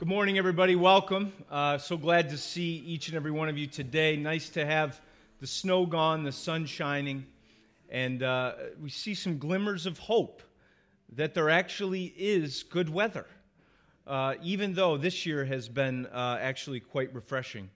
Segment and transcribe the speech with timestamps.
[0.00, 0.76] Good morning, everybody.
[0.76, 1.30] Welcome.
[1.50, 4.16] Uh, so glad to see each and every one of you today.
[4.16, 4.98] Nice to have
[5.40, 7.26] the snow gone, the sun shining,
[7.90, 10.40] and uh, we see some glimmers of hope
[11.16, 13.26] that there actually is good weather,
[14.06, 17.68] uh, even though this year has been uh, actually quite refreshing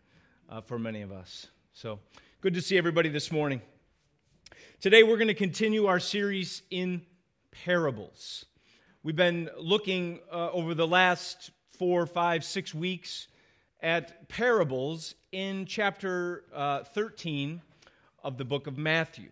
[0.49, 1.49] uh, for many of us.
[1.75, 1.99] So
[2.41, 3.61] good to see everybody this morning.
[4.81, 7.03] Today, we're going to continue our series in
[7.51, 8.47] parables.
[9.03, 13.29] We've been looking uh, over the last four, five, six weeks
[13.83, 17.61] at parables in chapter uh, 13
[18.23, 19.29] of the book of Matthew.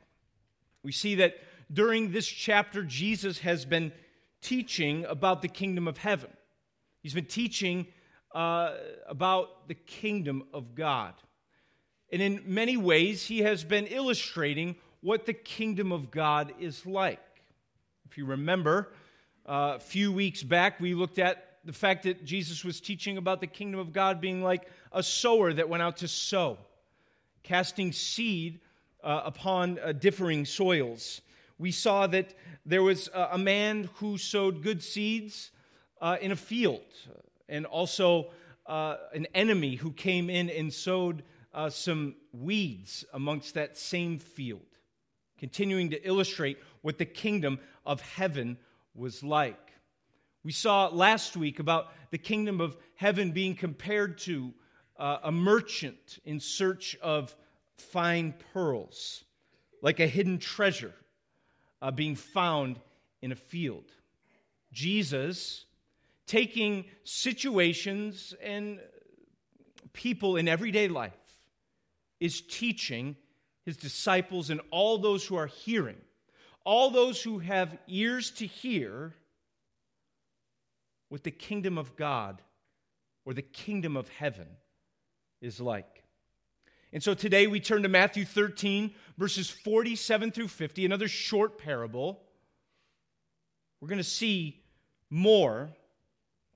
[0.82, 1.36] We see that
[1.72, 3.92] during this chapter, Jesus has been
[4.40, 6.30] teaching about the kingdom of heaven.
[7.02, 7.86] He's been teaching
[8.34, 8.74] uh,
[9.06, 11.14] about the kingdom of God.
[12.10, 17.20] And in many ways, he has been illustrating what the kingdom of God is like.
[18.04, 18.92] If you remember,
[19.46, 23.40] uh, a few weeks back, we looked at the fact that Jesus was teaching about
[23.40, 26.58] the kingdom of God being like a sower that went out to sow,
[27.42, 28.60] casting seed
[29.02, 31.20] uh, upon uh, differing soils.
[31.58, 32.34] We saw that
[32.66, 35.50] there was a man who sowed good seeds
[36.00, 36.80] uh, in a field,
[37.48, 38.30] and also
[38.66, 41.22] uh, an enemy who came in and sowed
[41.54, 44.66] uh, some weeds amongst that same field,
[45.38, 48.56] continuing to illustrate what the kingdom of heaven
[48.94, 49.71] was like.
[50.44, 54.52] We saw last week about the kingdom of heaven being compared to
[54.98, 57.34] uh, a merchant in search of
[57.76, 59.24] fine pearls,
[59.82, 60.94] like a hidden treasure
[61.80, 62.80] uh, being found
[63.20, 63.84] in a field.
[64.72, 65.64] Jesus,
[66.26, 68.80] taking situations and
[69.92, 71.12] people in everyday life,
[72.18, 73.16] is teaching
[73.64, 75.98] his disciples and all those who are hearing,
[76.64, 79.14] all those who have ears to hear
[81.12, 82.40] what the kingdom of God
[83.26, 84.46] or the kingdom of heaven
[85.42, 86.04] is like.
[86.90, 92.22] And so today we turn to Matthew 13, verses 47 through 50, another short parable.
[93.78, 94.62] We're going to see
[95.10, 95.68] more,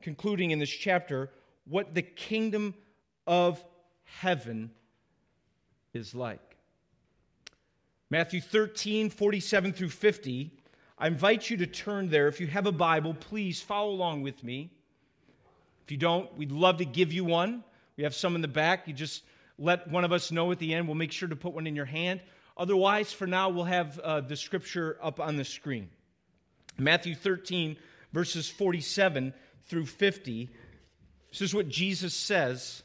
[0.00, 1.28] concluding in this chapter,
[1.66, 2.72] what the kingdom
[3.26, 3.62] of
[4.04, 4.70] heaven
[5.92, 6.56] is like.
[8.08, 10.50] Matthew 13, 47 through 50
[10.98, 12.26] I invite you to turn there.
[12.26, 14.70] If you have a Bible, please follow along with me.
[15.84, 17.62] If you don't, we'd love to give you one.
[17.96, 18.88] We have some in the back.
[18.88, 19.22] You just
[19.58, 20.88] let one of us know at the end.
[20.88, 22.20] We'll make sure to put one in your hand.
[22.56, 25.90] Otherwise, for now, we'll have uh, the scripture up on the screen.
[26.78, 27.76] Matthew 13,
[28.12, 29.34] verses 47
[29.68, 30.50] through 50.
[31.30, 32.82] This is what Jesus says.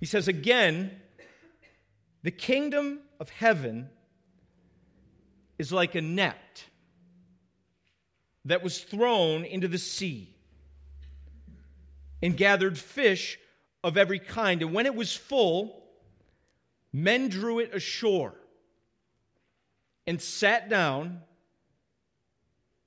[0.00, 0.90] He says, Again,
[2.22, 3.88] the kingdom of heaven
[5.58, 6.64] is like a net
[8.44, 10.34] that was thrown into the sea
[12.22, 13.38] and gathered fish
[13.82, 14.62] of every kind.
[14.62, 15.82] And when it was full,
[16.92, 18.34] men drew it ashore
[20.06, 21.20] and sat down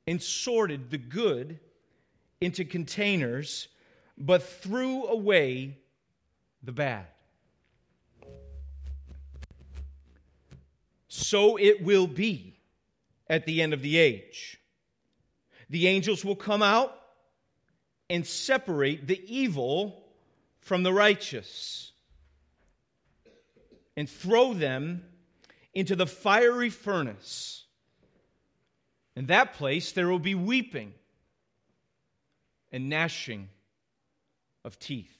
[0.07, 1.59] and sorted the good
[2.41, 3.68] into containers,
[4.18, 5.78] but threw away
[6.63, 7.06] the bad.
[11.07, 12.59] So it will be
[13.29, 14.59] at the end of the age.
[15.69, 16.95] The angels will come out
[18.09, 20.03] and separate the evil
[20.62, 21.91] from the righteous
[23.95, 25.03] and throw them
[25.73, 27.66] into the fiery furnace.
[29.16, 30.94] In that place, there will be weeping
[32.72, 33.50] and gnashing
[34.63, 35.16] of teeth.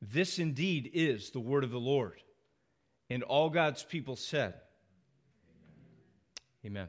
[0.00, 2.20] This indeed is the word of the Lord.
[3.10, 4.54] And all God's people said,
[6.64, 6.88] Amen.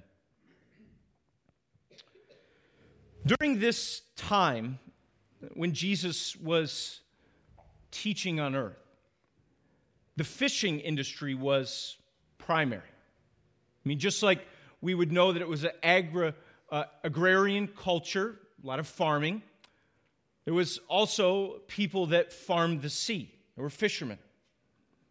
[3.25, 4.77] During this time,
[5.53, 6.99] when Jesus was
[7.89, 8.77] teaching on earth,
[10.15, 11.97] the fishing industry was
[12.37, 12.81] primary.
[12.83, 14.45] I mean, just like
[14.81, 15.71] we would know that it was an
[16.69, 19.41] uh, agrarian culture, a lot of farming,
[20.45, 23.33] there was also people that farmed the sea.
[23.55, 24.19] There were fishermen.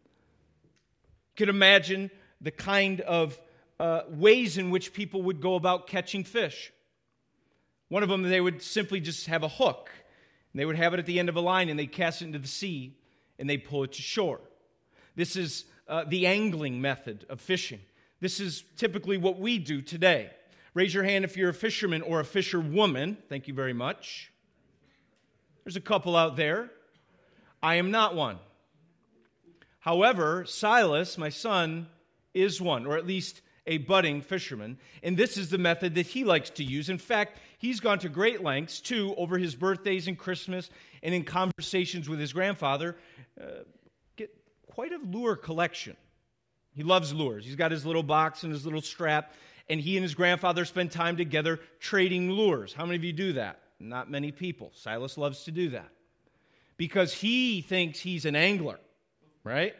[0.05, 3.39] You could imagine the kind of
[3.79, 6.71] uh, ways in which people would go about catching fish.
[7.89, 9.89] One of them, they would simply just have a hook,
[10.51, 12.25] and they would have it at the end of a line, and they'd cast it
[12.25, 12.97] into the sea,
[13.37, 14.41] and they'd pull it to shore.
[15.15, 17.79] This is uh, the angling method of fishing.
[18.19, 20.31] This is typically what we do today.
[20.73, 23.17] Raise your hand if you're a fisherman or a fisherwoman.
[23.29, 24.31] Thank you very much.
[25.63, 26.71] There's a couple out there.
[27.61, 28.39] I am not one.
[29.79, 31.87] However, Silas, my son,
[32.33, 36.23] is one, or at least a budding fisherman, and this is the method that he
[36.23, 36.89] likes to use.
[36.89, 40.69] In fact, he's gone to great lengths, too, over his birthdays and Christmas
[41.01, 42.97] and in conversations with his grandfather,
[43.39, 43.63] uh,
[44.15, 44.33] get
[44.67, 45.95] quite a lure collection.
[46.73, 47.45] He loves lures.
[47.45, 49.33] He's got his little box and his little strap,
[49.69, 52.73] and he and his grandfather spend time together trading lures.
[52.73, 53.59] How many of you do that?
[53.79, 54.71] Not many people.
[54.73, 55.89] Silas loves to do that
[56.77, 58.79] because he thinks he's an angler,
[59.43, 59.75] right?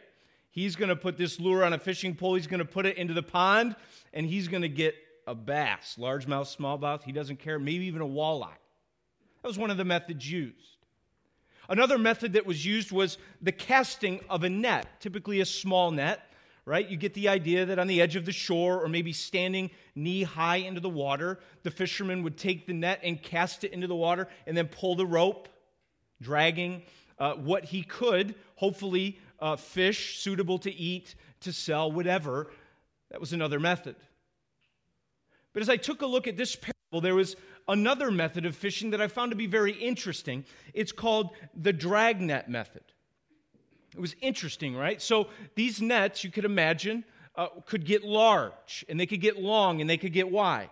[0.54, 2.96] He's going to put this lure on a fishing pole, he's going to put it
[2.96, 3.74] into the pond,
[4.12, 4.94] and he's going to get
[5.26, 7.02] a bass, largemouth, smallmouth.
[7.02, 8.54] He doesn't care, maybe even a walleye.
[9.42, 10.76] That was one of the methods used.
[11.68, 16.20] Another method that was used was the casting of a net, typically a small net,
[16.66, 16.88] right?
[16.88, 20.22] You get the idea that on the edge of the shore or maybe standing knee
[20.22, 23.96] high into the water, the fisherman would take the net and cast it into the
[23.96, 25.48] water and then pull the rope,
[26.22, 26.82] dragging
[27.18, 32.50] uh, what he could, hopefully uh, fish suitable to eat, to sell, whatever.
[33.10, 33.94] That was another method.
[35.52, 37.36] But as I took a look at this parable, there was
[37.68, 40.46] another method of fishing that I found to be very interesting.
[40.72, 42.84] It's called the dragnet method.
[43.94, 45.00] It was interesting, right?
[45.00, 47.04] So these nets, you could imagine,
[47.36, 50.70] uh, could get large, and they could get long, and they could get wide.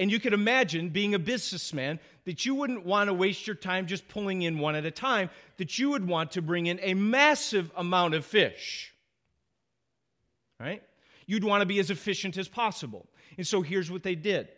[0.00, 3.86] And you could imagine, being a businessman, that you wouldn't want to waste your time
[3.86, 6.94] just pulling in one at a time, that you would want to bring in a
[6.94, 8.94] massive amount of fish.
[10.58, 10.82] Right?
[11.26, 13.06] You'd want to be as efficient as possible.
[13.36, 14.48] And so here's what they did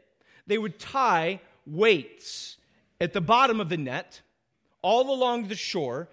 [0.47, 2.56] they would tie weights
[3.00, 4.23] at the bottom of the net
[4.81, 6.09] all along the shore,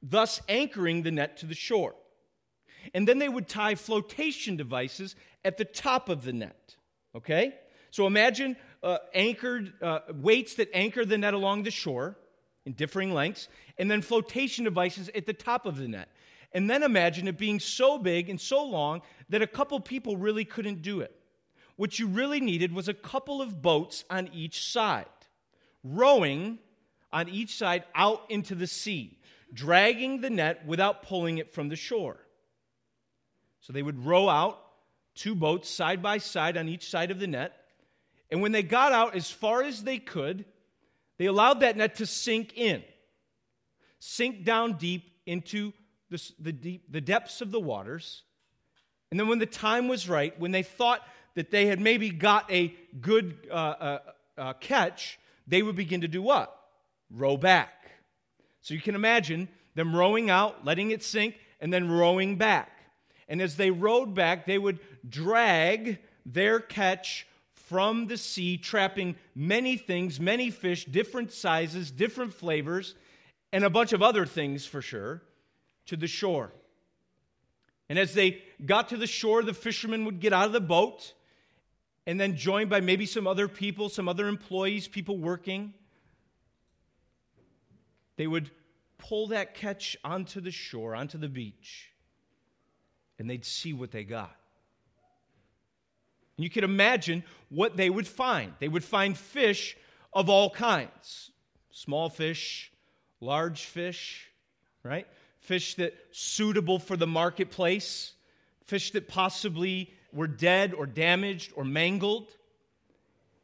[0.00, 1.96] thus anchoring the net to the shore.
[2.94, 6.76] And then they would tie flotation devices at the top of the net.
[7.16, 7.54] Okay?
[7.94, 12.16] So imagine uh, anchored uh, weights that anchor the net along the shore
[12.66, 13.46] in differing lengths,
[13.78, 16.08] and then flotation devices at the top of the net.
[16.50, 20.44] And then imagine it being so big and so long that a couple people really
[20.44, 21.14] couldn't do it.
[21.76, 25.06] What you really needed was a couple of boats on each side,
[25.84, 26.58] rowing
[27.12, 29.20] on each side out into the sea,
[29.52, 32.16] dragging the net without pulling it from the shore.
[33.60, 34.58] So they would row out
[35.14, 37.60] two boats side by side on each side of the net
[38.34, 40.44] and when they got out as far as they could,
[41.18, 42.82] they allowed that net to sink in,
[44.00, 45.72] sink down deep into
[46.10, 48.24] the, the, deep, the depths of the waters.
[49.12, 52.50] And then when the time was right, when they thought that they had maybe got
[52.50, 53.98] a good uh, uh,
[54.36, 55.16] uh, catch,
[55.46, 56.52] they would begin to do what?
[57.12, 57.88] Row back.
[58.62, 59.46] So you can imagine
[59.76, 62.72] them rowing out, letting it sink, and then rowing back.
[63.28, 67.28] And as they rowed back, they would drag their catch
[67.68, 72.94] from the sea, trapping many things, many fish, different sizes, different flavors,
[73.52, 75.22] and a bunch of other things for sure,
[75.86, 76.52] to the shore.
[77.88, 81.14] And as they got to the shore, the fishermen would get out of the boat
[82.06, 85.72] and then joined by maybe some other people, some other employees, people working.
[88.16, 88.50] They would
[88.98, 91.90] pull that catch onto the shore, onto the beach,
[93.18, 94.36] and they'd see what they got.
[96.36, 98.52] And you can imagine what they would find.
[98.58, 99.76] They would find fish
[100.12, 101.30] of all kinds
[101.70, 102.70] small fish,
[103.20, 104.30] large fish,
[104.84, 105.06] right?
[105.40, 108.12] Fish that suitable for the marketplace,
[108.64, 112.28] fish that possibly were dead or damaged or mangled.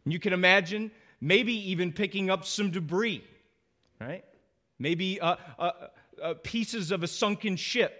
[0.04, 3.24] And you can imagine maybe even picking up some debris,
[4.00, 4.24] right?
[4.78, 5.72] Maybe uh, uh,
[6.22, 7.96] uh, pieces of a sunken ship.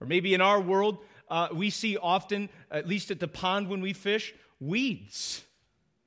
[0.00, 0.98] Or maybe in our world,
[1.32, 5.42] uh, we see often, at least at the pond when we fish, weeds.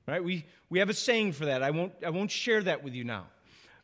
[0.06, 0.22] Right?
[0.22, 1.64] We, we have a saying for that.
[1.64, 3.26] I won't, I won't share that with you now.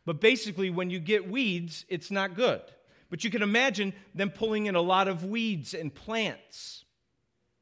[0.07, 2.63] But basically, when you get weeds, it's not good.
[3.11, 6.85] But you can imagine them pulling in a lot of weeds and plants.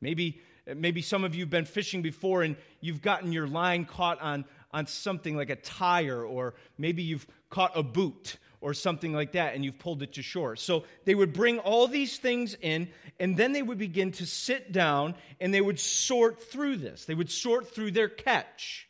[0.03, 0.43] Maybe,
[0.77, 4.45] maybe some of you have been fishing before and you've gotten your line caught on,
[4.73, 9.55] on something like a tire, or maybe you've caught a boot or something like that,
[9.55, 10.55] and you've pulled it to shore.
[10.57, 12.89] So they would bring all these things in,
[13.19, 17.07] and then they would begin to sit down and they would sort through this.
[17.07, 18.89] They would sort through their catch.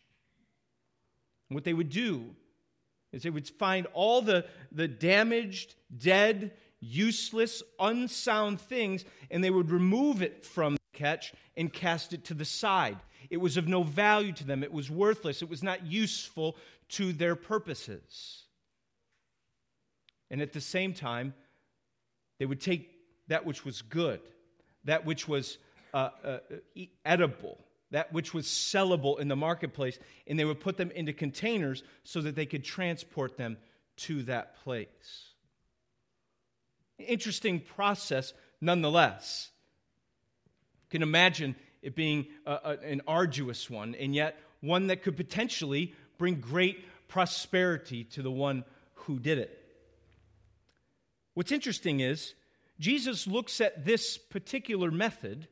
[1.49, 2.35] What they would do
[3.12, 9.71] is they would find all the, the damaged, dead, useless, unsound things, and they would
[9.71, 12.99] remove it from the catch and cast it to the side.
[13.29, 16.57] It was of no value to them, it was worthless, it was not useful
[16.91, 18.45] to their purposes.
[20.31, 21.35] And at the same time,
[22.39, 22.91] they would take
[23.29, 24.21] that which was good,
[24.85, 25.59] that which was
[25.93, 26.39] uh, uh,
[27.05, 27.59] edible,
[27.91, 32.21] that which was sellable in the marketplace, and they would put them into containers so
[32.21, 33.57] that they could transport them
[33.97, 35.35] to that place.
[36.99, 39.51] Interesting process, nonetheless.
[40.85, 45.17] You can imagine it being a, a, an arduous one, and yet one that could
[45.17, 49.60] potentially bring great prosperity to the one who did it.
[51.35, 52.35] What's interesting is
[52.79, 55.49] Jesus looks at this particular method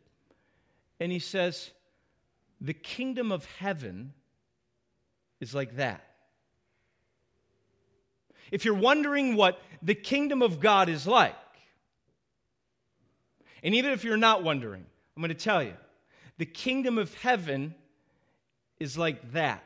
[0.99, 1.71] and he says,
[2.61, 4.13] The kingdom of heaven
[5.41, 6.05] is like that.
[8.51, 11.35] If you're wondering what the kingdom of God is like,
[13.63, 14.85] and even if you're not wondering,
[15.17, 15.75] I'm going to tell you
[16.39, 17.75] the kingdom of heaven
[18.79, 19.65] is like that.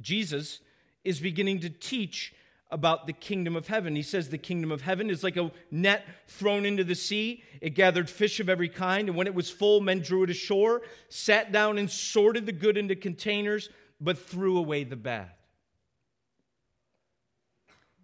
[0.00, 0.60] Jesus
[1.04, 2.32] is beginning to teach
[2.70, 3.94] about the kingdom of heaven.
[3.94, 7.42] He says the kingdom of heaven is like a net thrown into the sea.
[7.60, 10.82] It gathered fish of every kind, and when it was full, men drew it ashore,
[11.08, 13.68] sat down and sorted the good into containers,
[14.00, 15.30] but threw away the bad.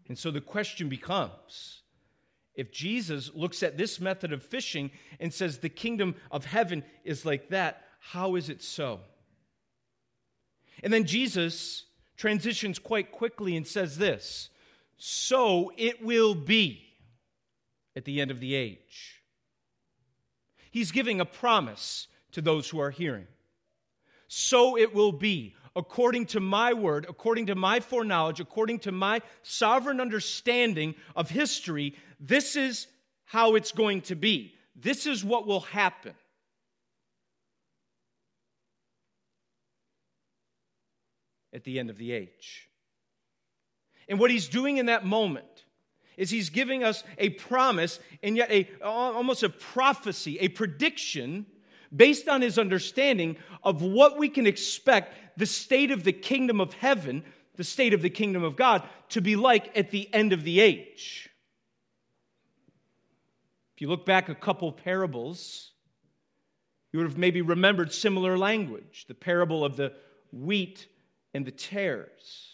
[0.08, 1.82] And so the question becomes
[2.54, 7.24] if Jesus looks at this method of fishing and says the kingdom of heaven is
[7.24, 9.00] like that, how is it so?
[10.82, 11.84] And then Jesus
[12.16, 14.50] transitions quite quickly and says this
[15.04, 16.80] So it will be
[17.96, 19.20] at the end of the age.
[20.70, 23.26] He's giving a promise to those who are hearing.
[24.28, 29.22] So it will be according to my word, according to my foreknowledge, according to my
[29.42, 32.86] sovereign understanding of history, this is
[33.24, 34.54] how it's going to be.
[34.76, 36.14] This is what will happen.
[41.52, 42.68] At the end of the age.
[44.08, 45.64] And what he's doing in that moment
[46.16, 51.46] is he's giving us a promise and yet a almost a prophecy, a prediction
[51.94, 56.72] based on his understanding of what we can expect the state of the kingdom of
[56.74, 57.24] heaven,
[57.56, 60.60] the state of the kingdom of God, to be like at the end of the
[60.60, 61.28] age.
[63.74, 65.72] If you look back a couple parables,
[66.92, 69.92] you would have maybe remembered similar language the parable of the
[70.30, 70.86] wheat
[71.34, 72.51] and the tares,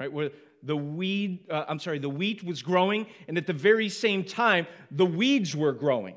[0.00, 0.12] right?
[0.12, 0.30] Where
[0.62, 4.66] the weed, uh, I'm sorry, the wheat was growing, and at the very same time,
[4.90, 6.16] the weeds were growing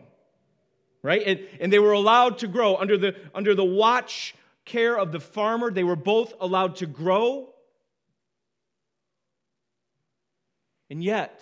[1.04, 1.24] right?
[1.26, 4.36] And, and they were allowed to grow under the, under the watch
[4.66, 5.72] care of the farmer.
[5.72, 7.50] They were both allowed to grow.
[10.90, 11.42] And yet,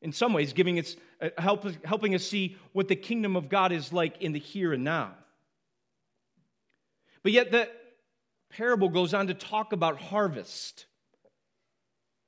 [0.00, 3.72] in some ways, giving us, uh, help, helping us see what the kingdom of God
[3.72, 5.12] is like in the here and now.
[7.22, 7.68] But yet, the
[8.50, 10.86] parable goes on to talk about harvest.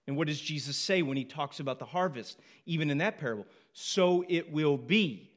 [0.07, 3.47] And what does Jesus say when he talks about the harvest, even in that parable?
[3.73, 5.31] So it will be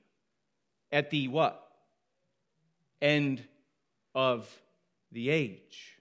[0.91, 1.67] at the what?
[3.01, 3.43] End
[4.13, 4.47] of
[5.11, 5.97] the age.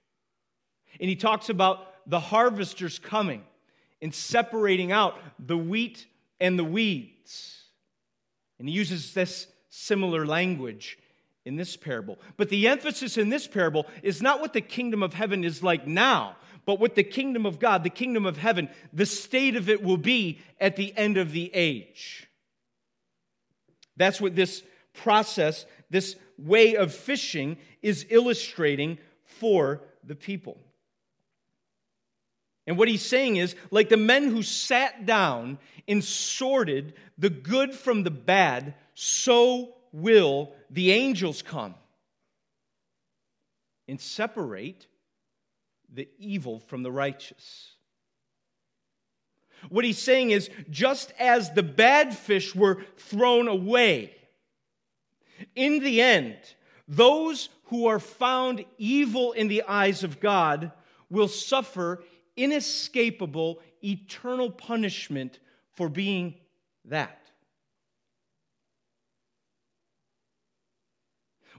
[0.99, 3.43] And he talks about the harvesters coming
[4.01, 6.05] and separating out the wheat
[6.39, 7.63] and the weeds.
[8.59, 10.97] And he uses this similar language
[11.45, 12.19] in this parable.
[12.37, 15.87] But the emphasis in this parable is not what the kingdom of heaven is like
[15.87, 16.35] now,
[16.69, 19.97] but what the kingdom of God, the kingdom of heaven, the state of it will
[19.97, 22.29] be at the end of the age.
[23.97, 24.61] That's what this
[24.93, 30.59] process, this way of fishing, is illustrating for the people.
[32.67, 35.57] And what he's saying is like the men who sat down
[35.87, 41.73] and sorted the good from the bad, so will the angels come
[43.87, 44.85] and separate
[45.93, 47.75] the evil from the righteous.
[49.69, 54.15] What he's saying is just as the bad fish were thrown away,
[55.55, 56.37] in the end,
[56.87, 60.71] those who are found evil in the eyes of God
[61.09, 62.03] will suffer
[62.35, 65.39] inescapable eternal punishment
[65.73, 66.35] for being
[66.85, 67.15] that.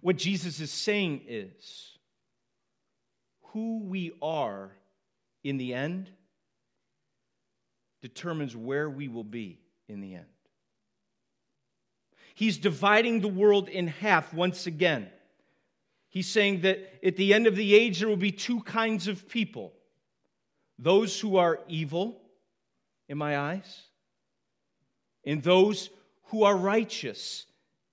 [0.01, 1.99] What Jesus is saying is
[3.53, 4.71] who we are
[5.43, 6.11] in the end
[8.03, 10.27] determines where we will be in the end.
[12.35, 15.09] He's dividing the world in half once again.
[16.09, 19.29] He's saying that at the end of the age, there will be two kinds of
[19.29, 19.73] people
[20.79, 22.19] those who are evil
[23.07, 23.83] in my eyes,
[25.27, 25.91] and those
[26.27, 27.45] who are righteous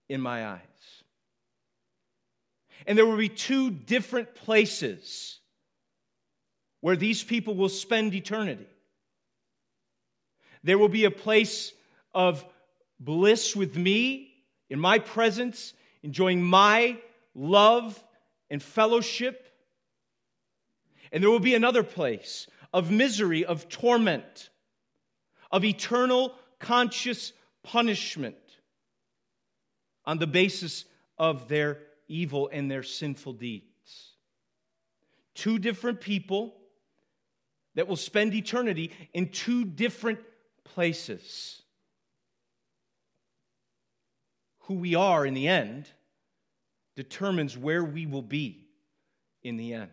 [0.08, 0.62] in my eyes.
[2.86, 5.37] And there will be two different places
[6.88, 8.65] where these people will spend eternity.
[10.63, 11.74] There will be a place
[12.13, 12.46] of
[12.98, 14.32] bliss with me
[14.70, 16.98] in my presence, enjoying my
[17.36, 18.01] love
[18.50, 19.53] and fellowship.
[21.12, 24.50] And there will be another place of misery, of torment,
[25.51, 28.38] of eternal conscious punishment
[30.06, 30.86] on the basis
[31.17, 34.13] of their evil and their sinful deeds.
[35.36, 36.53] Two different people
[37.78, 40.20] that will spend eternity in two different
[40.66, 41.62] places.
[44.62, 45.88] Who we are in the end
[46.96, 48.66] determines where we will be
[49.44, 49.92] in the end.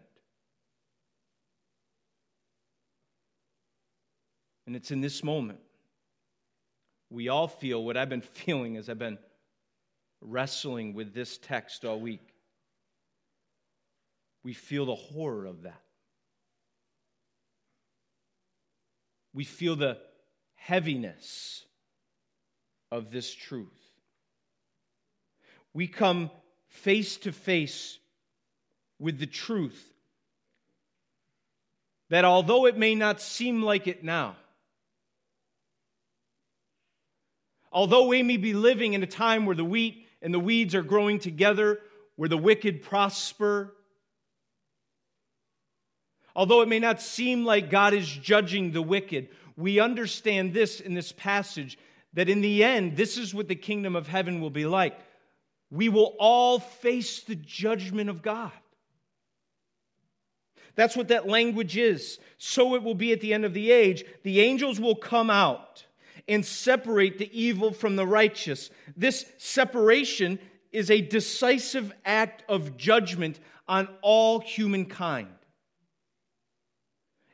[4.66, 5.60] And it's in this moment
[7.10, 9.18] we all feel what I've been feeling as I've been
[10.22, 12.26] wrestling with this text all week.
[14.42, 15.83] We feel the horror of that.
[19.34, 19.98] We feel the
[20.54, 21.64] heaviness
[22.90, 23.68] of this truth.
[25.74, 26.30] We come
[26.68, 27.98] face to face
[28.98, 29.92] with the truth
[32.10, 34.36] that although it may not seem like it now,
[37.72, 40.82] although we may be living in a time where the wheat and the weeds are
[40.82, 41.80] growing together,
[42.14, 43.74] where the wicked prosper,
[46.34, 50.94] although it may not seem like God is judging the wicked, we understand this in
[50.94, 51.78] this passage
[52.14, 54.98] that in the end, this is what the kingdom of heaven will be like.
[55.70, 58.52] We will all face the judgment of God.
[60.76, 62.18] That's what that language is.
[62.38, 64.04] So it will be at the end of the age.
[64.22, 65.84] The angels will come out
[66.26, 68.70] and separate the evil from the righteous.
[68.96, 70.38] This separation
[70.72, 73.38] is a decisive act of judgment
[73.68, 75.28] on all humankind.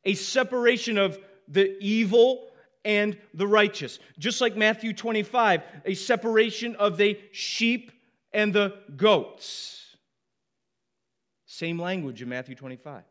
[0.04, 2.48] A separation of the evil
[2.84, 3.98] and the righteous.
[4.18, 7.92] Just like Matthew 25, a separation of the sheep
[8.32, 9.96] and the goats.
[11.46, 13.02] Same language in Matthew 25.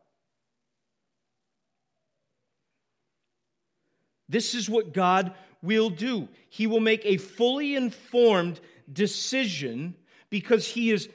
[4.28, 6.28] This is what God will do.
[6.48, 9.94] He will make a fully informed decision
[10.30, 11.08] because he is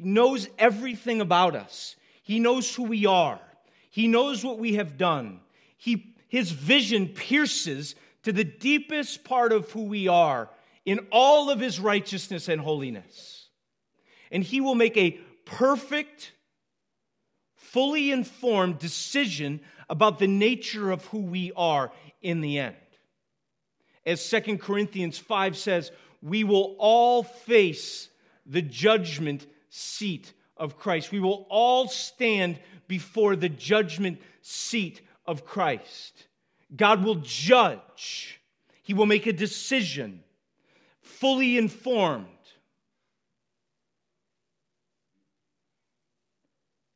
[0.00, 1.96] knows everything about us.
[2.22, 3.40] He knows who we are.
[3.90, 5.40] He knows what we have done.
[5.76, 10.50] He, his vision pierces to the deepest part of who we are
[10.84, 13.48] in all of his righteousness and holiness.
[14.30, 16.32] And he will make a perfect,
[17.54, 22.76] fully informed decision about the nature of who we are in the end.
[24.04, 25.90] As Second Corinthians 5 says,
[26.22, 28.08] we will all face
[28.44, 31.12] the judgment seat of Christ.
[31.12, 32.58] We will all stand
[32.88, 36.26] before the judgment seat of Christ.
[36.74, 38.40] God will judge,
[38.82, 40.24] He will make a decision,
[41.02, 42.26] fully informed.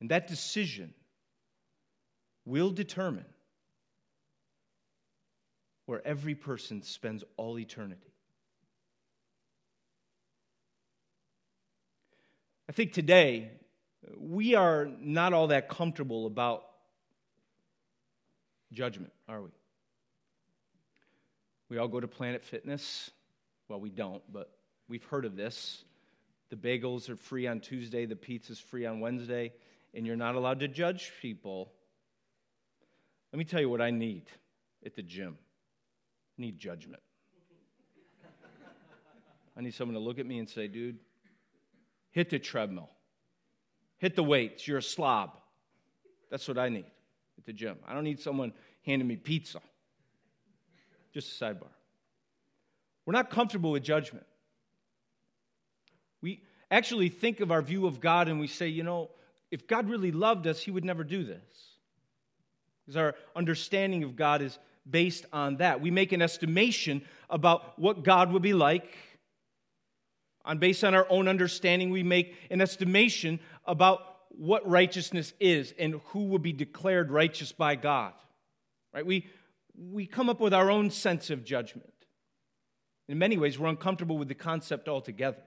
[0.01, 0.93] And that decision
[2.45, 3.25] will determine
[5.87, 8.13] where every person spends all eternity.
[12.69, 13.51] I think today
[14.19, 16.65] we are not all that comfortable about
[18.73, 19.51] judgment, are we?
[21.69, 23.11] We all go to Planet Fitness.
[23.69, 24.51] Well, we don't, but
[24.89, 25.85] we've heard of this.
[26.51, 29.53] The bagels are free on Tuesday, the pizza's free on Wednesday,
[29.95, 31.73] and you're not allowed to judge people.
[33.33, 34.25] Let me tell you what I need
[34.85, 35.39] at the gym
[36.37, 37.03] need judgment.
[39.57, 40.99] I need someone to look at me and say, dude,
[42.11, 42.91] hit the treadmill,
[44.03, 44.67] hit the weights.
[44.67, 45.31] You're a slob.
[46.29, 46.87] That's what I need
[47.39, 47.79] at the gym.
[47.87, 48.53] I don't need someone
[48.85, 49.61] handing me pizza.
[51.15, 51.71] Just a sidebar.
[53.07, 54.27] We're not comfortable with judgment.
[56.21, 59.11] We actually think of our view of God and we say, you know,
[59.53, 61.41] if God really loved us, he would never do this.
[62.81, 65.81] Because our understanding of God is based on that.
[65.81, 68.97] We make an estimation about what God would be like.
[70.45, 74.01] On based on our own understanding, we make an estimation about
[74.31, 78.13] what righteousness is and who will be declared righteous by God.
[78.93, 79.07] Right?
[79.07, 79.27] We,
[79.77, 81.93] we come up with our own sense of judgment.
[83.09, 85.43] In many ways, we're uncomfortable with the concept altogether.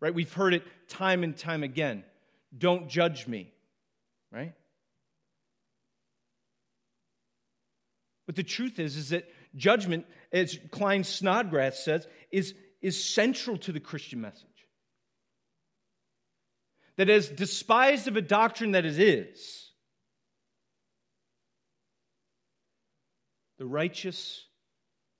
[0.00, 0.14] Right?
[0.14, 2.04] We've heard it time and time again.
[2.56, 3.52] Don't judge me.
[4.32, 4.54] Right?
[8.26, 13.72] But the truth is, is that judgment, as Klyne Snodgrass says, is, is central to
[13.72, 14.44] the Christian message.
[16.96, 19.70] That as despised of a doctrine that it is,
[23.58, 24.44] the righteous,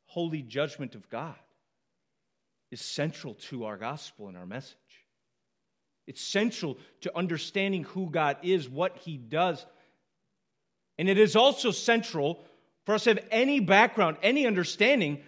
[0.04, 1.34] holy judgment of God
[2.70, 4.76] is central to our gospel and our message.
[6.06, 9.64] It's central to understanding who God is, what He does.
[10.98, 12.44] And it is also central
[12.84, 15.22] for us to have any background, any understanding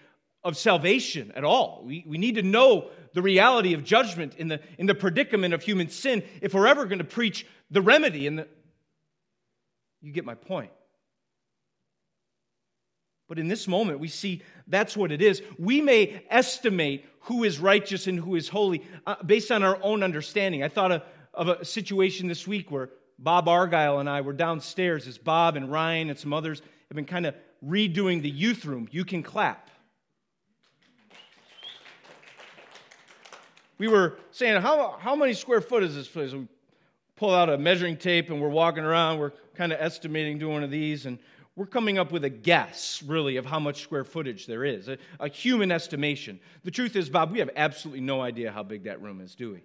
[0.44, 1.82] of salvation at all.
[1.84, 5.62] We, we need to know the reality of judgment in the, in the predicament of
[5.62, 8.26] human sin if we're ever going to preach the remedy.
[8.26, 8.46] And
[10.00, 10.70] you get my point.
[13.28, 15.42] But in this moment, we see that's what it is.
[15.58, 20.04] We may estimate who is righteous and who is holy uh, based on our own
[20.04, 20.62] understanding.
[20.62, 21.02] I thought of,
[21.34, 25.72] of a situation this week where Bob Argyle and I were downstairs as Bob and
[25.72, 28.88] Ryan and some others have been kind of redoing the youth room.
[28.92, 29.70] You can clap.
[33.78, 36.32] We were saying, how, how many square foot is this place?
[36.32, 36.46] We
[37.16, 39.18] pull out a measuring tape and we're walking around.
[39.18, 41.06] We're kind of estimating doing one of these.
[41.06, 41.18] And
[41.56, 44.98] we're coming up with a guess, really, of how much square footage there is, a,
[45.18, 46.38] a, human estimation.
[46.64, 49.52] The truth is, Bob, we have absolutely no idea how big that room is, do
[49.52, 49.62] we?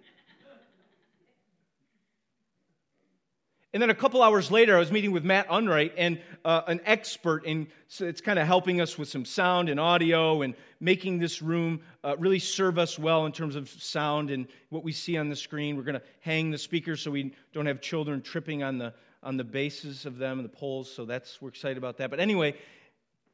[3.72, 6.82] And then a couple hours later, I was meeting with Matt Unright and uh, an
[6.84, 11.18] expert in, so it's kind of helping us with some sound and audio and making
[11.18, 15.16] this room uh, really serve us well in terms of sound and what we see
[15.16, 15.78] on the screen.
[15.78, 19.38] We're going to hang the speakers so we don't have children tripping on the, on
[19.38, 22.10] the bases of them and the poles, so that's we're excited about that.
[22.10, 22.54] But anyway,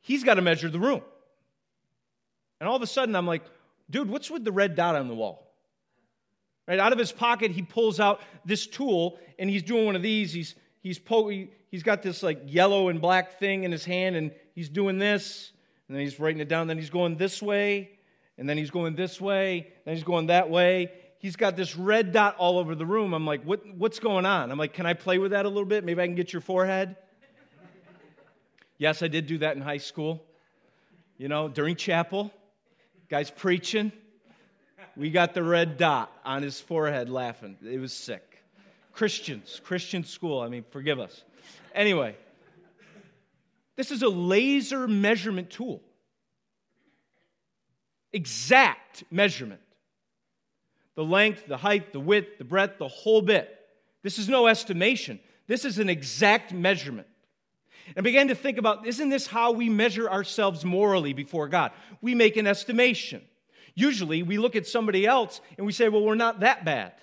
[0.01, 1.03] he's got to measure the room.
[2.61, 3.43] And all of a sudden, I'm like,
[3.91, 5.48] dude, what's with the red dot on the wall?
[6.69, 10.03] Right out of his pocket, he pulls out this tool, and he's doing one of
[10.03, 10.33] these.
[10.33, 11.31] He's he's po-
[11.71, 15.53] he's got this like yellow and black thing in his hand, and he's doing this,
[15.89, 16.67] and then he's writing it down.
[16.67, 17.91] Then he's going this way,
[18.39, 22.13] and then he's going this way, then he's going that way, he's got this red
[22.13, 23.13] dot all over the room.
[23.13, 24.51] I'm like, what, what's going on?
[24.51, 25.85] I'm like, can I play with that a little bit?
[25.85, 26.97] Maybe I can get your forehead?
[28.79, 30.23] yes, I did do that in high school.
[31.19, 32.33] You know, during chapel,
[33.11, 33.91] guy's preaching.
[34.99, 37.57] We got the red dot on his forehead laughing.
[37.65, 38.43] It was sick.
[38.93, 41.23] Christians, Christian school, I mean, forgive us.
[41.73, 42.17] Anyway,
[43.77, 45.81] this is a laser measurement tool.
[48.13, 49.61] Exact measurement
[50.97, 53.57] the length, the height, the width, the breadth, the whole bit.
[54.03, 55.21] This is no estimation.
[55.47, 57.07] This is an exact measurement.
[57.87, 61.71] And I began to think about isn't this how we measure ourselves morally before God?
[62.01, 63.23] We make an estimation.
[63.79, 66.95] Usually we look at somebody else and we say, well, we're not that bad.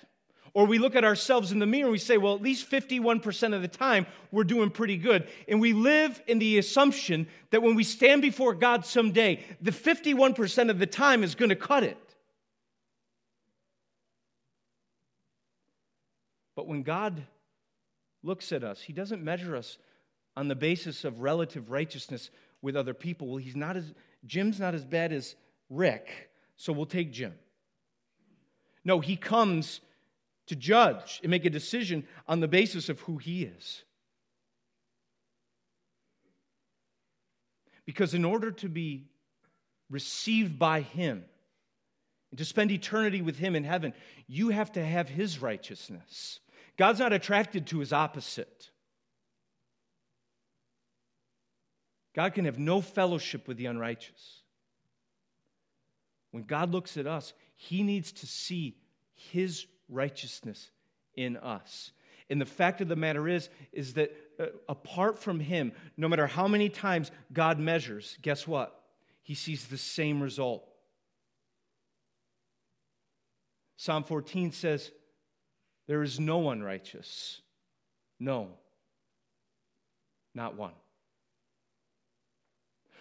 [0.52, 3.54] Or we look at ourselves in the mirror and we say, well, at least 51%
[3.54, 5.26] of the time we're doing pretty good.
[5.48, 10.68] And we live in the assumption that when we stand before God someday, the 51%
[10.68, 11.96] of the time is going to cut it.
[16.56, 17.22] But when God
[18.22, 19.78] looks at us, He doesn't measure us
[20.36, 22.28] on the basis of relative righteousness
[22.60, 23.28] with other people.
[23.28, 23.94] Well, he's not as
[24.26, 25.36] Jim's not as bad as
[25.70, 27.34] Rick, so we'll take Jim.
[28.84, 29.80] No, he comes
[30.46, 33.82] to judge and make a decision on the basis of who he is.
[37.84, 39.06] Because in order to be
[39.90, 41.24] received by him
[42.30, 43.92] and to spend eternity with him in heaven,
[44.26, 46.40] you have to have his righteousness.
[46.76, 48.70] God's not attracted to his opposite.
[52.14, 54.42] God can have no fellowship with the unrighteous.
[56.36, 58.76] When God looks at us, he needs to see
[59.14, 60.70] his righteousness
[61.14, 61.92] in us.
[62.28, 66.26] And the fact of the matter is is that uh, apart from him, no matter
[66.26, 68.78] how many times God measures, guess what?
[69.22, 70.68] He sees the same result.
[73.78, 74.90] Psalm 14 says,
[75.86, 77.40] there is no one righteous.
[78.20, 78.48] No.
[80.34, 80.74] Not one.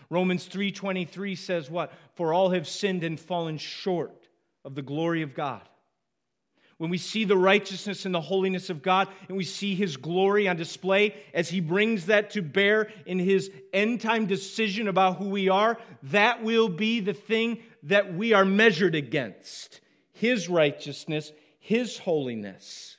[0.09, 1.91] Romans 3:23 says what?
[2.13, 4.27] For all have sinned and fallen short
[4.63, 5.61] of the glory of God.
[6.77, 10.47] When we see the righteousness and the holiness of God and we see his glory
[10.47, 15.29] on display as he brings that to bear in his end time decision about who
[15.29, 19.79] we are, that will be the thing that we are measured against.
[20.11, 22.97] His righteousness, his holiness.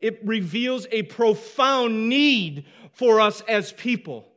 [0.00, 4.31] It reveals a profound need for us as people.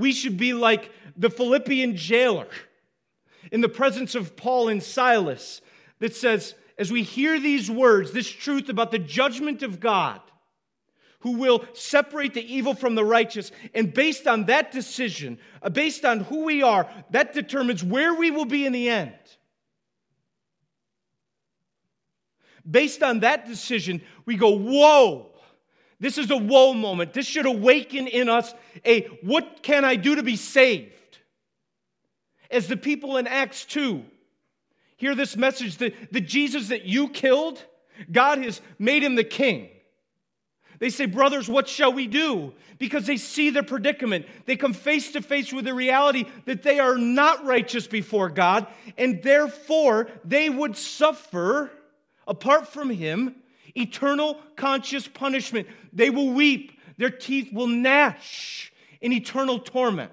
[0.00, 2.48] We should be like the Philippian jailer
[3.52, 5.60] in the presence of Paul and Silas
[5.98, 10.22] that says, as we hear these words, this truth about the judgment of God,
[11.18, 16.06] who will separate the evil from the righteous, and based on that decision, uh, based
[16.06, 19.12] on who we are, that determines where we will be in the end.
[22.68, 25.29] Based on that decision, we go, Whoa,
[26.00, 27.12] this is a woe moment.
[27.12, 31.18] This should awaken in us a what can I do to be saved?
[32.50, 34.02] As the people in Acts 2
[34.96, 37.62] hear this message that the Jesus that you killed,
[38.10, 39.68] God has made him the king.
[40.78, 42.54] They say, Brothers, what shall we do?
[42.78, 44.26] Because they see their predicament.
[44.46, 48.66] They come face to face with the reality that they are not righteous before God,
[48.96, 51.70] and therefore they would suffer,
[52.26, 53.36] apart from Him,
[53.74, 55.68] eternal conscious punishment.
[55.92, 60.12] They will weep, their teeth will gnash in eternal torment.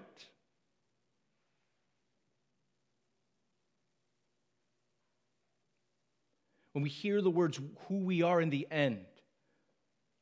[6.74, 9.00] When we hear the words, who we are in the end,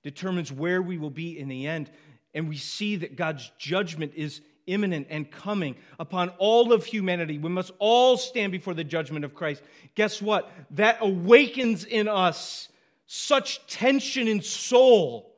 [0.04, 1.92] determines where we will be in the end.
[2.34, 7.38] And we see that God's judgment is imminent and coming upon all of humanity.
[7.38, 9.64] We must all stand before the judgment of Christ.
[9.96, 10.50] Guess what?
[10.72, 12.70] That awakens in us
[13.08, 15.36] such tension in soul.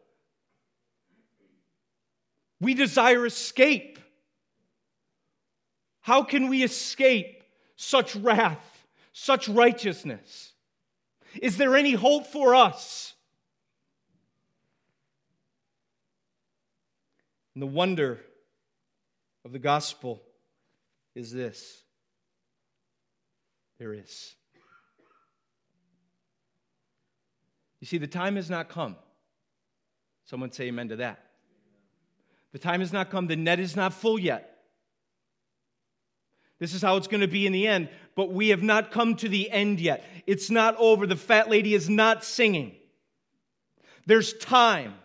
[2.60, 4.00] We desire escape.
[6.02, 7.44] How can we escape
[7.76, 10.54] such wrath, such righteousness?
[11.42, 13.14] Is there any hope for us?
[17.54, 18.22] And the wonder
[19.44, 20.22] of the gospel
[21.16, 21.82] is this
[23.80, 24.37] there is.
[27.80, 28.96] You see, the time has not come.
[30.26, 31.24] Someone say amen to that.
[32.52, 33.28] The time has not come.
[33.28, 34.58] The net is not full yet.
[36.60, 39.16] This is how it's going to be in the end, but we have not come
[39.18, 40.04] to the end yet.
[40.26, 41.06] It's not over.
[41.06, 42.76] The fat lady is not singing.
[44.08, 44.96] There's time.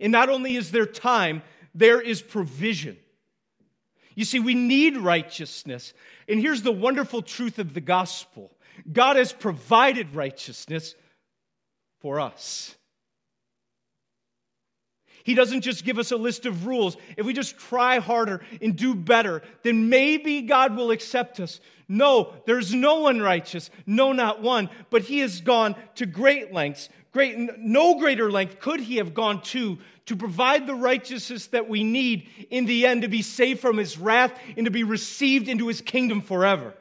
[0.00, 1.42] And not only is there time,
[1.74, 2.96] there is provision.
[4.14, 5.92] You see, we need righteousness.
[6.26, 8.50] And here's the wonderful truth of the gospel
[8.90, 10.94] God has provided righteousness
[12.00, 12.74] for us.
[15.22, 16.96] He doesn't just give us a list of rules.
[17.16, 21.60] If we just try harder and do better, then maybe God will accept us.
[21.88, 24.70] No, there's no one righteous, no, not one.
[24.88, 29.42] But He has gone to great lengths great, no greater length could he have gone
[29.42, 33.76] to to provide the righteousness that we need in the end to be saved from
[33.76, 36.74] his wrath and to be received into his kingdom forever.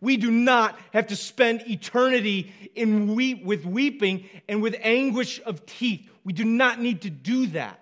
[0.00, 5.64] We do not have to spend eternity in weep, with weeping and with anguish of
[5.66, 6.08] teeth.
[6.24, 7.80] We do not need to do that.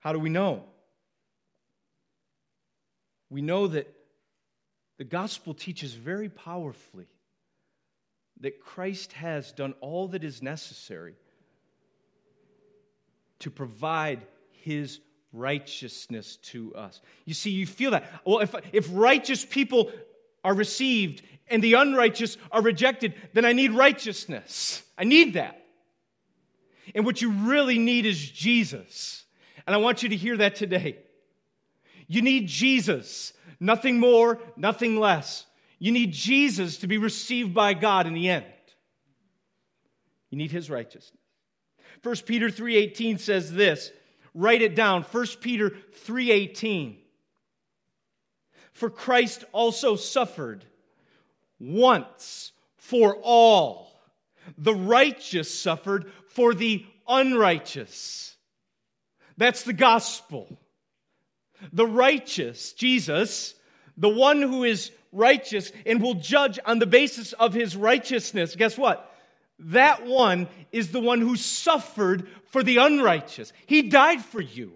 [0.00, 0.64] How do we know?
[3.30, 3.92] We know that
[4.98, 7.06] the gospel teaches very powerfully
[8.40, 11.14] that Christ has done all that is necessary
[13.40, 14.20] to provide
[14.62, 15.00] his
[15.34, 17.00] righteousness to us.
[17.24, 18.10] You see, you feel that.
[18.24, 19.90] Well, if, if righteous people
[20.42, 24.82] are received and the unrighteous are rejected, then I need righteousness.
[24.96, 25.60] I need that.
[26.94, 29.24] And what you really need is Jesus.
[29.66, 30.98] And I want you to hear that today.
[32.06, 33.32] You need Jesus.
[33.58, 35.46] Nothing more, nothing less.
[35.78, 38.44] You need Jesus to be received by God in the end.
[40.30, 41.20] You need his righteousness.
[42.02, 43.90] 1 Peter 3:18 says this.
[44.34, 45.02] Write it down.
[45.02, 46.98] 1 Peter 3:18.
[48.72, 50.64] For Christ also suffered
[51.60, 53.92] once for all.
[54.58, 58.36] The righteous suffered for the unrighteous.
[59.36, 60.58] That's the gospel
[61.72, 63.54] the righteous, Jesus,
[63.96, 68.76] the one who is righteous and will judge on the basis of his righteousness, guess
[68.76, 69.10] what?
[69.58, 73.52] That one is the one who suffered for the unrighteous.
[73.66, 74.72] He died for you.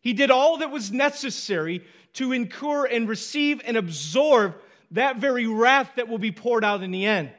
[0.00, 4.56] He did all that was necessary to incur and receive and absorb
[4.92, 7.30] that very wrath that will be poured out in the end.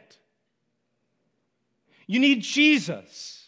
[2.07, 3.47] You need Jesus,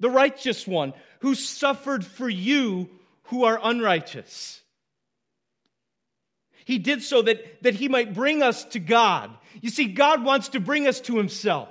[0.00, 2.88] the righteous one, who suffered for you
[3.24, 4.62] who are unrighteous.
[6.66, 9.30] He did so that, that he might bring us to God.
[9.60, 11.68] You see, God wants to bring us to himself.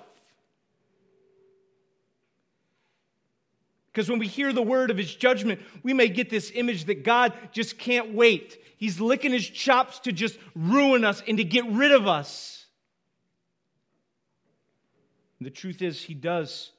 [3.92, 7.04] Because when we hear the word of his judgment, we may get this image that
[7.04, 8.58] God just can't wait.
[8.78, 12.66] He's licking his chops to just ruin us and to get rid of us.
[15.42, 16.72] The truth is, he does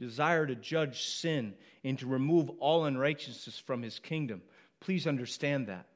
[0.00, 4.42] desire to judge sin and to remove all unrighteousness from his kingdom.
[4.80, 5.86] Please understand that.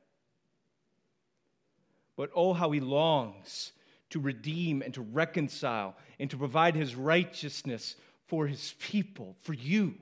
[2.16, 3.72] But oh, how he longs
[4.10, 7.96] to redeem and to reconcile and to provide his righteousness
[8.26, 9.94] for his people, for you.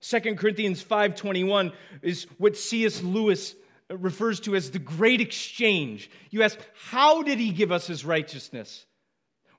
[0.00, 3.02] Second Corinthians 5:21 is what C.S.
[3.02, 3.54] Lewis
[3.88, 6.10] refers to as the great exchange.
[6.30, 8.86] You ask, how did he give us his righteousness?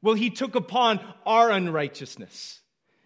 [0.02, 2.62] Well, he took upon our unrighteousness.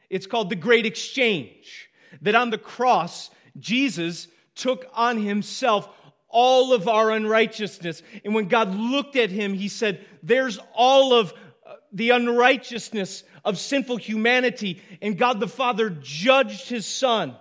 [0.10, 1.90] It's called the great exchange.
[2.22, 5.90] That on the cross, Jesus took on himself
[6.28, 8.04] all of our unrighteousness.
[8.24, 11.34] And when God looked at him, he said, There's all of
[11.66, 14.82] uh, the unrighteousness of sinful humanity.
[15.02, 17.36] And God the Father judged his Son.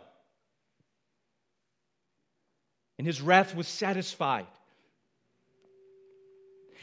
[2.99, 4.47] And his wrath was satisfied.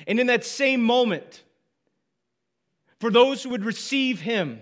[0.08, 1.44] And in that same moment,
[3.00, 4.60] for those who would receive him,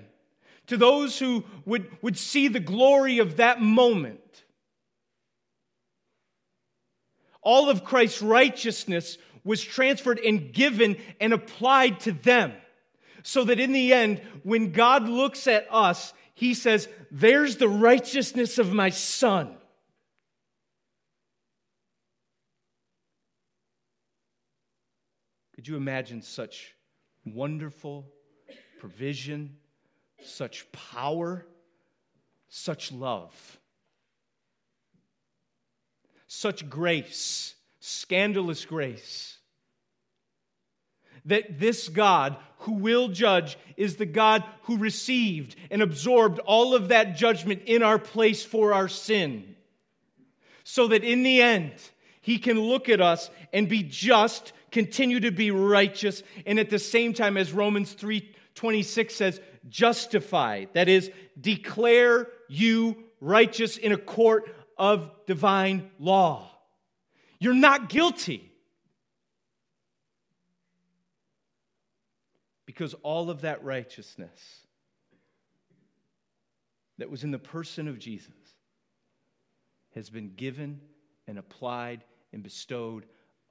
[0.67, 4.21] to those who would, would see the glory of that moment,
[7.43, 12.53] all of Christ's righteousness was transferred and given and applied to them.
[13.23, 18.58] So that in the end, when God looks at us, he says, There's the righteousness
[18.58, 19.56] of my son.
[25.56, 26.73] Could you imagine such
[27.25, 28.12] wonderful
[28.79, 29.56] provision,
[30.21, 31.45] such power,
[32.49, 33.60] such love?
[36.33, 39.37] Such grace, scandalous grace.
[41.25, 46.89] That this God who will judge is the God who received and absorbed all of
[46.89, 49.55] that judgment in our place for our sin.
[50.63, 51.73] So that in the end,
[52.21, 56.79] he can look at us and be just, continue to be righteous, and at the
[56.79, 64.49] same time, as Romans 3:26 says, justify, that is, declare you righteous in a court
[64.77, 66.49] of divine law.
[67.39, 68.49] You're not guilty.
[72.65, 74.59] Because all of that righteousness
[76.97, 78.33] that was in the person of Jesus
[79.93, 80.79] has been given
[81.27, 83.05] and applied and bestowed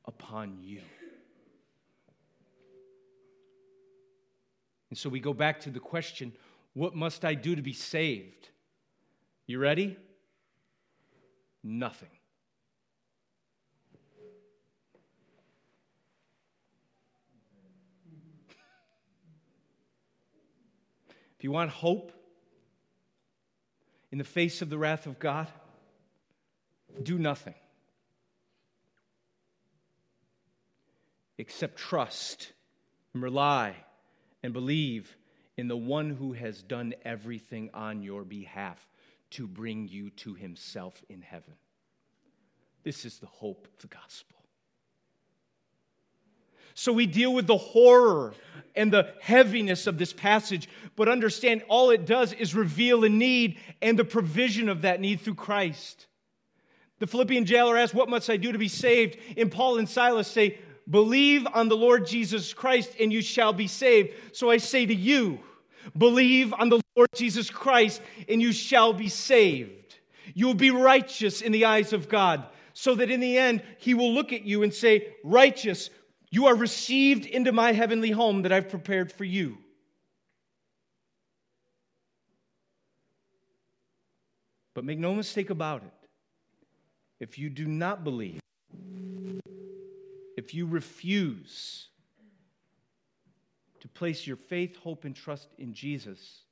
[0.05, 0.81] upon you.
[4.91, 6.33] And so we go back to the question
[6.75, 8.49] what must I do to be saved?
[9.47, 9.97] You ready?
[11.63, 12.09] Nothing.
[21.37, 22.13] If you want hope
[24.13, 25.49] in the face of the wrath of God,
[27.03, 27.55] do nothing
[31.39, 32.53] except trust
[33.13, 33.75] and rely
[34.43, 35.17] and believe
[35.57, 38.79] in the one who has done everything on your behalf
[39.33, 41.55] to bring you to himself in heaven.
[42.85, 44.37] This is the hope of the gospel.
[46.75, 48.35] So we deal with the horror
[48.75, 53.59] and the heaviness of this passage, but understand all it does is reveal a need
[53.83, 56.07] and the provision of that need through Christ.
[56.99, 59.19] The Philippian jailer asks, What must I do to be saved?
[59.37, 63.67] And Paul and Silas say, Believe on the Lord Jesus Christ and you shall be
[63.67, 64.11] saved.
[64.33, 65.41] So I say to you,
[65.97, 69.97] Believe on the Lord Jesus Christ, and you shall be saved.
[70.35, 73.95] You will be righteous in the eyes of God, so that in the end, He
[73.95, 75.91] will look at you and say, Righteous,
[76.31, 79.59] you are received into my heavenly home that I've prepared for you.
[84.75, 85.93] But make no mistake about it.
[87.21, 88.41] If you do not believe,
[90.37, 91.89] if you refuse,
[93.81, 96.43] to place your faith, hope, and trust in Jesus,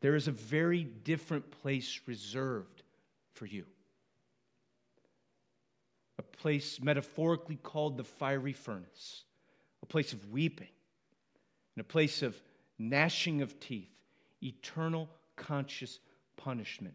[0.00, 2.82] there is a very different place reserved
[3.32, 3.64] for you.
[6.18, 9.24] A place metaphorically called the fiery furnace,
[9.82, 10.68] a place of weeping,
[11.74, 12.40] and a place of
[12.78, 13.90] gnashing of teeth,
[14.42, 15.98] eternal conscious
[16.36, 16.94] punishment.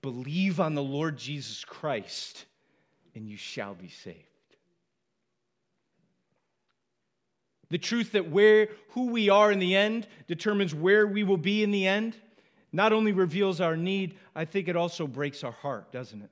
[0.00, 2.46] Believe on the Lord Jesus Christ,
[3.14, 4.31] and you shall be saved.
[7.72, 11.62] The truth that where who we are in the end determines where we will be
[11.62, 12.14] in the end
[12.70, 16.28] not only reveals our need, I think it also breaks our heart, doesn't it?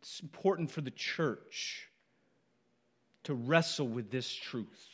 [0.00, 1.86] It's important for the church
[3.24, 4.88] to wrestle with this truth,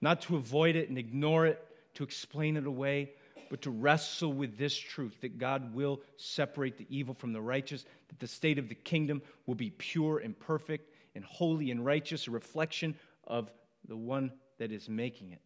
[0.00, 3.12] not to avoid it and ignore it, to explain it away,
[3.50, 7.84] but to wrestle with this truth that God will separate the evil from the righteous,
[8.08, 12.26] that the state of the kingdom will be pure and perfect, and holy and righteous,
[12.26, 12.94] a reflection
[13.26, 13.50] of
[13.86, 15.40] the one that is making it.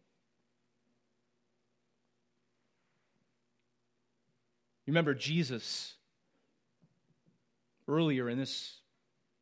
[4.85, 5.95] Remember, Jesus,
[7.87, 8.79] earlier in this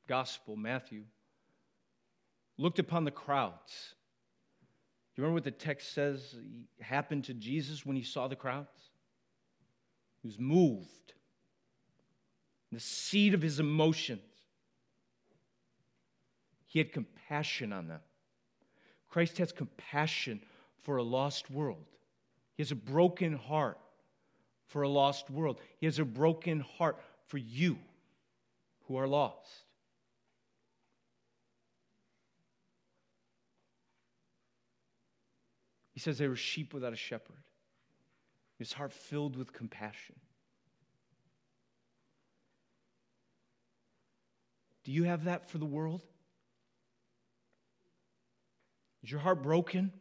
[0.08, 1.04] gospel, Matthew,
[2.58, 3.93] looked upon the crowds.
[5.16, 6.36] You remember what the text says
[6.82, 8.89] happened to Jesus when he saw the crowds?
[10.22, 11.14] He was moved.
[12.72, 14.35] The seat of his emotions
[16.76, 18.02] he had compassion on them.
[19.08, 20.42] Christ has compassion
[20.84, 21.86] for a lost world.
[22.58, 23.80] He has a broken heart
[24.66, 25.62] for a lost world.
[25.80, 27.78] He has a broken heart for you
[28.90, 29.48] who are lost.
[35.94, 37.38] He says they were sheep without a shepherd.
[38.60, 40.16] His heart filled with compassion.
[44.84, 46.04] Do you have that for the world?
[49.06, 49.93] Is your heart broken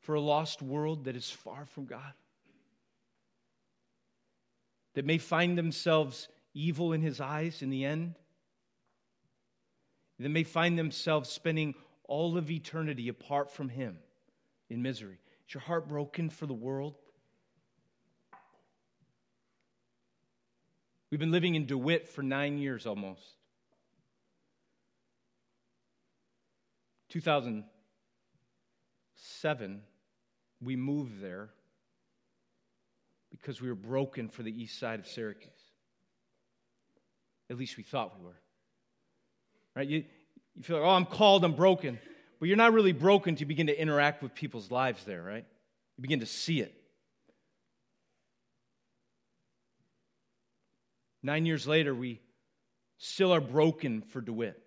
[0.00, 2.12] for a lost world that is far from God?
[4.92, 8.16] That may find themselves evil in his eyes in the end?
[10.18, 11.74] That may find themselves spending
[12.04, 13.96] all of eternity apart from him
[14.68, 15.18] in misery.
[15.48, 16.98] Is your heart broken for the world?
[21.10, 23.39] We've been living in DeWitt for nine years almost.
[27.10, 29.82] 2007,
[30.62, 31.50] we moved there
[33.30, 35.50] because we were broken for the east side of Syracuse.
[37.48, 38.40] At least we thought we were.
[39.74, 39.88] Right?
[39.88, 40.04] You,
[40.54, 41.98] you feel like, oh, I'm called, I'm broken.
[42.38, 45.44] But you're not really broken to begin to interact with people's lives there, right?
[45.96, 46.74] You begin to see it.
[51.22, 52.20] Nine years later, we
[52.98, 54.62] still are broken for DeWitt.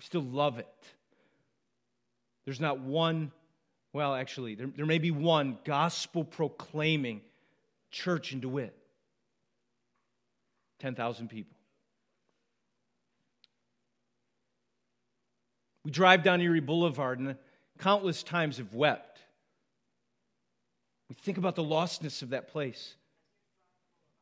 [0.00, 0.66] We still love it.
[2.46, 3.32] There's not one,
[3.92, 7.20] well, actually, there, there may be one gospel proclaiming
[7.90, 8.74] church in DeWitt
[10.78, 11.54] 10,000 people.
[15.84, 17.36] We drive down Erie Boulevard and
[17.78, 19.18] countless times have wept.
[21.10, 22.94] We think about the lostness of that place.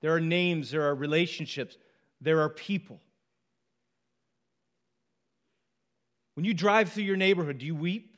[0.00, 1.76] There are names, there are relationships,
[2.20, 3.00] there are people.
[6.38, 8.16] When you drive through your neighborhood, do you weep?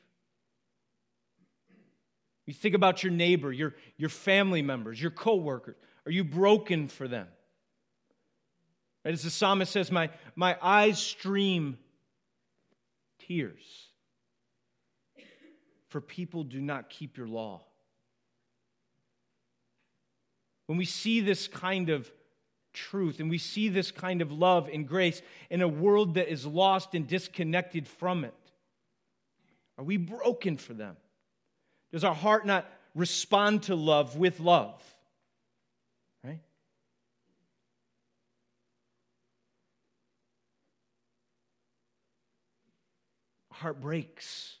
[2.45, 5.75] You think about your neighbor, your, your family members, your coworkers.
[6.05, 7.25] Are you broken for them?
[9.03, 11.79] Right, as the psalmist says, my, my eyes stream
[13.27, 13.87] tears.
[15.87, 17.63] For people do not keep your law.
[20.67, 22.11] When we see this kind of
[22.73, 26.45] truth and we see this kind of love and grace in a world that is
[26.45, 28.33] lost and disconnected from it,
[29.77, 30.95] are we broken for them?
[31.91, 32.65] Does our heart not
[32.95, 34.81] respond to love with love?
[36.23, 36.39] Right?
[43.51, 44.55] Heart breaks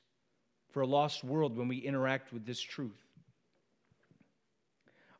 [0.71, 2.91] for a lost world when we interact with this truth.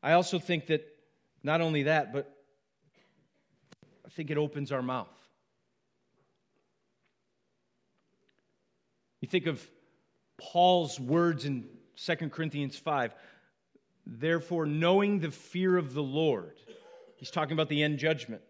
[0.03, 0.87] I also think that
[1.43, 2.33] not only that, but
[4.11, 5.07] think it opens our mouth.
[9.21, 9.65] You think of
[10.37, 13.13] Paul's words in 2 Corinthians 5.
[14.05, 16.57] Therefore, knowing the fear of the Lord,
[17.17, 18.41] he's talking about the end judgment.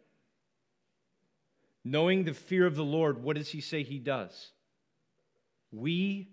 [1.83, 4.51] Knowing the fear of the Lord, what does he say he does?
[5.71, 6.29] We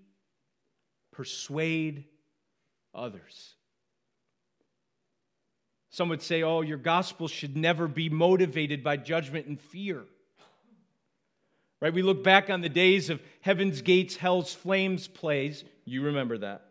[1.10, 2.04] persuade
[2.94, 3.54] others.
[5.98, 10.04] Some would say, oh, your gospel should never be motivated by judgment and fear.
[11.80, 11.92] Right?
[11.92, 15.64] We look back on the days of Heaven's Gates, Hell's Flames plays.
[15.84, 16.66] You remember that.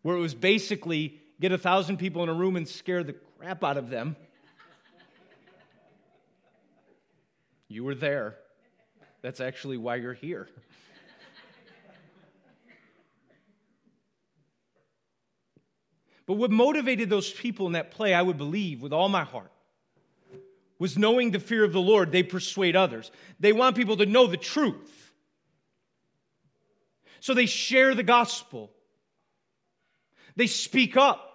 [0.00, 3.62] Where it was basically get a thousand people in a room and scare the crap
[3.62, 4.16] out of them.
[7.68, 8.36] You were there.
[9.20, 10.48] That's actually why you're here.
[16.26, 19.50] But what motivated those people in that play, I would believe with all my heart,
[20.78, 23.10] was knowing the fear of the Lord, they persuade others.
[23.38, 25.12] They want people to know the truth.
[27.20, 28.70] So they share the gospel.
[30.36, 31.30] They speak up.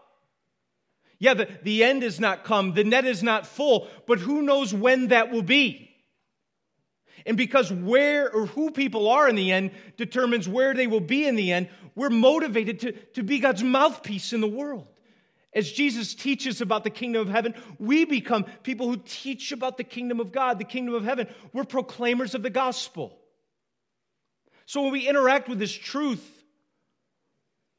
[1.20, 4.74] Yeah, the, the end is not come, the net is not full, but who knows
[4.74, 5.89] when that will be?
[7.30, 11.28] And because where or who people are in the end determines where they will be
[11.28, 14.88] in the end, we're motivated to, to be God's mouthpiece in the world.
[15.54, 19.84] As Jesus teaches about the kingdom of heaven, we become people who teach about the
[19.84, 21.28] kingdom of God, the kingdom of heaven.
[21.54, 23.16] We're proclaimers of the gospel.
[24.66, 26.28] So when we interact with this truth,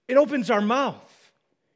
[0.07, 1.33] it opens our mouth,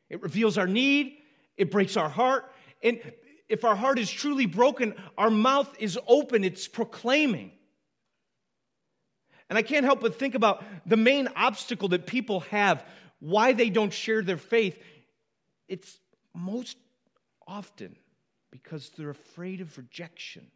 [0.09, 1.17] it reveals our need,
[1.57, 2.45] it breaks our heart.
[2.85, 3.01] And
[3.49, 7.51] if our heart is truly broken, our mouth is open, it's proclaiming.
[9.51, 12.85] And I can't help but think about the main obstacle that people have,
[13.21, 14.79] why they don't share their faith.
[15.69, 15.99] It's
[16.35, 16.77] most
[17.47, 17.97] often
[18.51, 20.47] because they're afraid of rejection.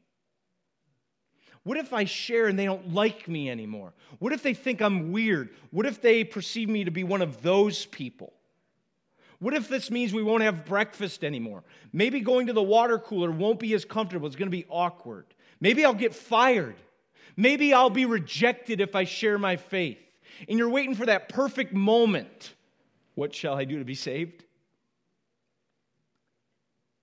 [1.65, 3.93] What if I share and they don't like me anymore?
[4.21, 5.51] What if they think I'm weird?
[5.71, 8.33] What if they perceive me to be one of those people?
[9.41, 11.63] What if this means we won't have breakfast anymore?
[11.93, 14.27] Maybe going to the water cooler won't be as comfortable.
[14.27, 15.27] It's going to be awkward.
[15.61, 16.77] Maybe I'll get fired.
[17.37, 19.99] Maybe I'll be rejected if I share my faith.
[20.49, 22.55] And you're waiting for that perfect moment.
[23.15, 24.45] What shall I do to be saved?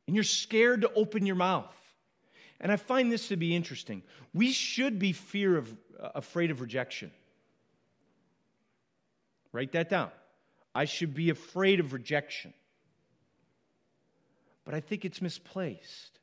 [0.07, 1.75] And you're scared to open your mouth.
[2.61, 4.01] And I find this to be interesting.
[4.33, 7.11] We should be fear of, uh, afraid of rejection.
[9.51, 10.11] Write that down.
[10.73, 12.53] I should be afraid of rejection.
[14.63, 16.19] But I think it's misplaced.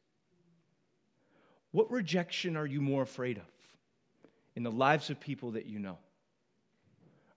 [1.71, 3.45] What rejection are you more afraid of
[4.55, 5.99] in the lives of people that you know?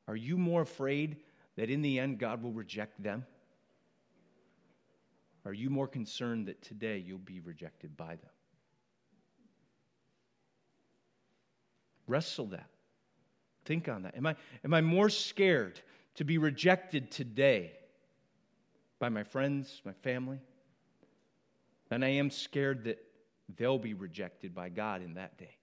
[0.08, 1.18] Are you more afraid
[1.56, 3.26] that in the end God will reject them?
[5.46, 8.32] Are you more concerned that today you'll be rejected by them?
[12.08, 12.70] Wrestle that.
[13.64, 14.16] Think on that.
[14.16, 15.80] Am I, am I more scared
[16.16, 17.74] to be rejected today
[19.00, 20.40] by my friends, my family,
[21.90, 23.04] than I am scared that
[23.56, 25.58] they'll be rejected by God in that day?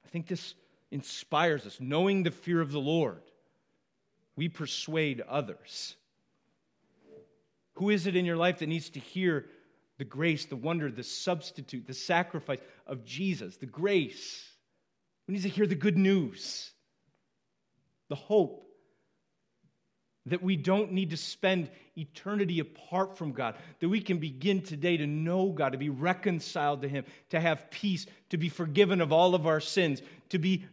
[0.11, 0.55] think this
[0.91, 1.77] inspires us.
[1.79, 3.21] Knowing the fear of the Lord,
[4.35, 5.95] we persuade others.
[7.75, 9.45] Who is it in your life that needs to hear
[10.01, 12.57] the grace, the wonder, the substitute, the sacrifice
[12.87, 14.49] of Jesus, the grace.
[15.27, 16.71] We need to hear the good news,
[18.09, 18.65] the hope
[20.27, 24.97] that we don't need to spend eternity apart from God, that we can begin today
[24.97, 29.11] to know God, to be reconciled to Him, to have peace, to be forgiven of
[29.11, 30.65] all of our sins, to be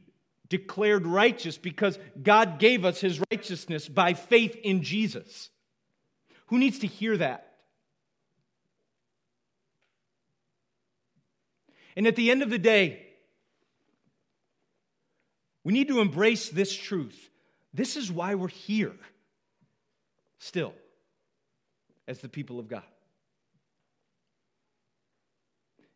[0.49, 5.51] declared righteous because God gave us His righteousness by faith in Jesus.
[6.47, 7.45] Who needs to hear that?
[11.97, 13.05] And at the end of the day,
[15.65, 17.29] we need to embrace this truth.
[17.75, 18.95] This is why we're here,
[20.39, 20.75] still,
[22.07, 22.83] as the people of God.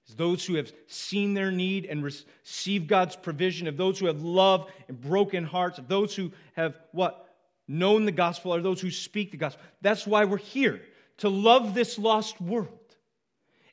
[0.09, 4.23] As those who have seen their need and received God's provision, of those who have
[4.23, 7.29] love and broken hearts, of those who have what?
[7.69, 9.63] Known the gospel, or those who speak the gospel.
[9.81, 10.83] That's why we're here,
[11.19, 12.69] to love this lost world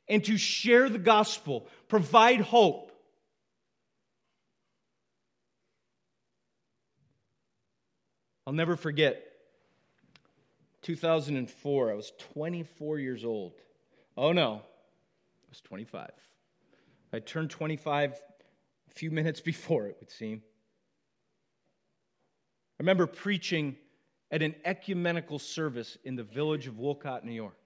[0.08, 2.92] and to share the gospel, provide hope.
[8.46, 9.29] I'll never forget
[10.82, 11.90] 2004.
[11.90, 13.52] I was 24 years old.
[14.16, 16.10] Oh no, I was 25.
[17.12, 20.42] I turned 25 a few minutes before, it would seem.
[22.78, 23.76] I remember preaching
[24.30, 27.56] at an ecumenical service in the village of Wolcott, New York.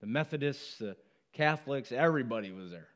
[0.00, 0.96] The Methodists, the
[1.32, 2.88] Catholics, everybody was there.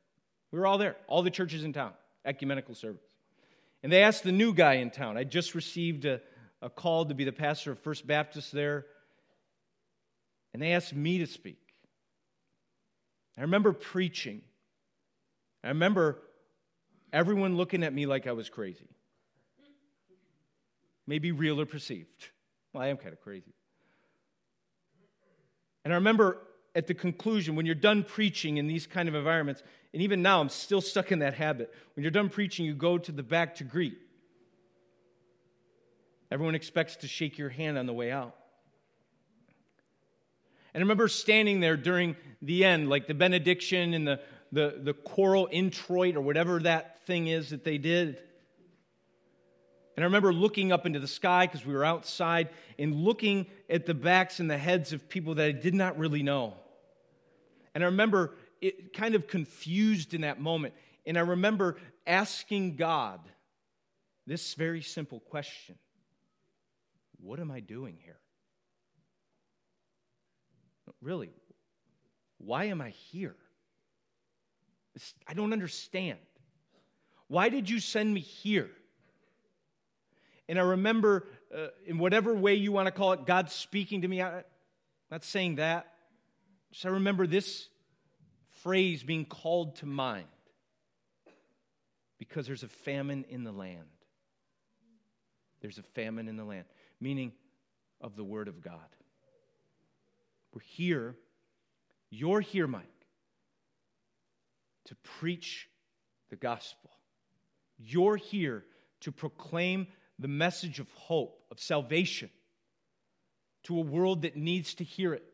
[0.51, 1.93] We were all there, all the churches in town,
[2.24, 3.09] ecumenical service.
[3.82, 5.16] And they asked the new guy in town.
[5.16, 6.20] I just received a,
[6.63, 8.87] a call to be the pastor of First Baptist there.
[10.55, 11.59] And they asked me to speak.
[13.37, 14.43] I remember preaching.
[15.65, 16.23] I remember
[17.13, 18.89] everyone looking at me like I was crazy.
[21.07, 22.31] Maybe real or perceived.
[22.73, 23.53] Well, I am kind of crazy.
[25.85, 26.39] And I remember
[26.75, 30.41] at the conclusion, when you're done preaching in these kind of environments, and even now
[30.41, 31.73] I'm still stuck in that habit.
[31.95, 33.99] When you're done preaching, you go to the back to greet.
[36.33, 38.35] Everyone expects to shake your hand on the way out.
[40.72, 44.20] And I remember standing there during the end, like the benediction and the,
[44.51, 48.16] the, the choral introit or whatever that thing is that they did.
[49.95, 53.85] And I remember looking up into the sky because we were outside and looking at
[53.85, 56.55] the backs and the heads of people that I did not really know.
[57.74, 60.72] And I remember it kind of confused in that moment.
[61.05, 61.76] And I remember
[62.07, 63.20] asking God
[64.26, 65.76] this very simple question
[67.23, 68.18] What am I doing here?
[71.01, 71.31] Really,
[72.39, 73.37] why am I here?
[75.27, 76.18] I don't understand.
[77.29, 78.70] Why did you send me here?
[80.49, 84.09] And I remember, uh, in whatever way you want to call it, God speaking to
[84.09, 84.20] me.
[84.20, 84.43] I'm
[85.11, 85.87] not saying that.
[86.73, 87.68] So I remember this
[88.62, 90.27] phrase being called to mind
[92.18, 93.89] because there's a famine in the land.
[95.63, 96.65] There's a famine in the land,
[97.01, 97.33] meaning
[98.01, 98.81] of the Word of God.
[100.53, 101.15] We're here,
[102.11, 102.83] you're here, Mike,
[104.87, 105.69] to preach
[106.29, 106.91] the gospel.
[107.79, 108.65] You're here
[109.01, 109.87] to proclaim
[110.19, 112.29] the message of hope, of salvation
[113.65, 115.25] to a world that needs to hear it.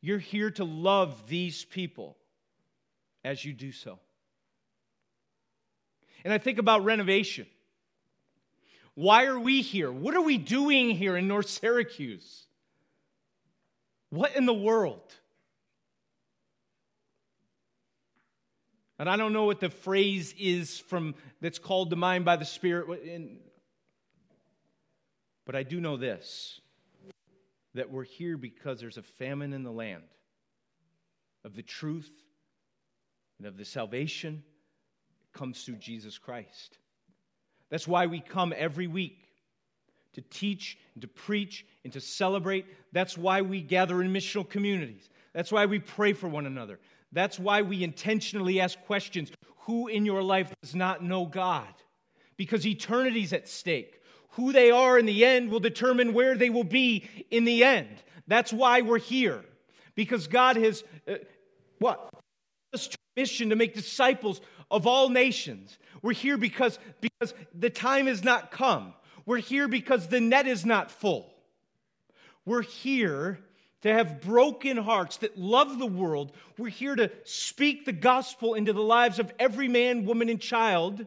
[0.00, 2.16] You're here to love these people
[3.24, 3.98] as you do so.
[6.24, 7.46] And I think about renovation.
[8.94, 9.90] Why are we here?
[9.90, 12.44] What are we doing here in North Syracuse?
[14.10, 15.14] What in the world?
[18.98, 22.44] And I don't know what the phrase is from that's called to mind by the
[22.44, 22.86] Spirit.
[25.46, 26.60] But I do know this
[27.74, 30.02] that we're here because there's a famine in the land
[31.44, 32.10] of the truth
[33.38, 34.42] and of the salvation
[35.20, 36.76] that comes through Jesus Christ.
[37.70, 39.18] That's why we come every week
[40.14, 42.66] to teach and to preach and to celebrate.
[42.92, 45.08] That's why we gather in missional communities.
[45.32, 46.80] That's why we pray for one another.
[47.12, 49.30] That's why we intentionally ask questions
[49.66, 51.68] Who in your life does not know God?
[52.36, 54.00] Because eternity's at stake.
[54.30, 58.02] Who they are in the end will determine where they will be in the end.
[58.26, 59.44] That's why we're here.
[59.94, 61.14] Because God has, uh,
[61.78, 62.10] what?
[63.16, 64.40] mission to make disciples
[64.70, 65.78] of all nations.
[66.02, 68.94] We're here because, because the time has not come.
[69.26, 71.32] We're here because the net is not full.
[72.44, 73.38] We're here
[73.82, 76.32] to have broken hearts that love the world.
[76.58, 81.06] We're here to speak the gospel into the lives of every man, woman, and child,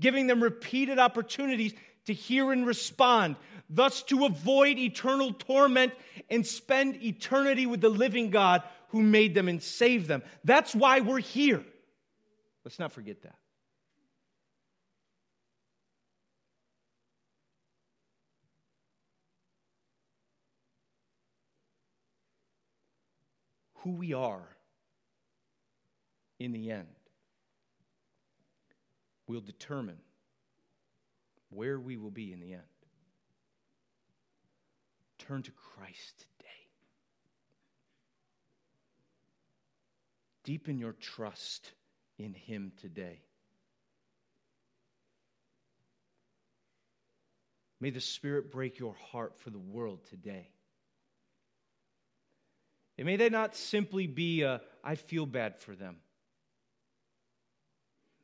[0.00, 1.74] giving them repeated opportunities
[2.06, 3.36] to hear and respond,
[3.68, 5.92] thus to avoid eternal torment
[6.30, 10.22] and spend eternity with the living God who made them and saved them.
[10.44, 11.64] That's why we're here.
[12.66, 13.36] Let's not forget that.
[23.84, 24.48] who we are
[26.40, 26.88] in the end
[29.28, 29.98] will determine
[31.50, 32.62] where we will be in the end.
[35.20, 36.50] Turn to Christ today.
[40.42, 41.70] Deepen your trust
[42.18, 43.20] in Him today.
[47.80, 50.48] May the Spirit break your heart for the world today.
[52.98, 55.96] And may they not simply be a, I feel bad for them.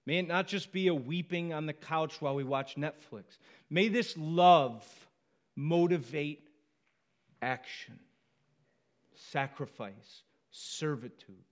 [0.06, 3.24] May it not just be a weeping on the couch while we watch Netflix.
[3.70, 4.84] May this love
[5.54, 6.48] motivate
[7.40, 8.00] action,
[9.14, 11.44] sacrifice, servitude,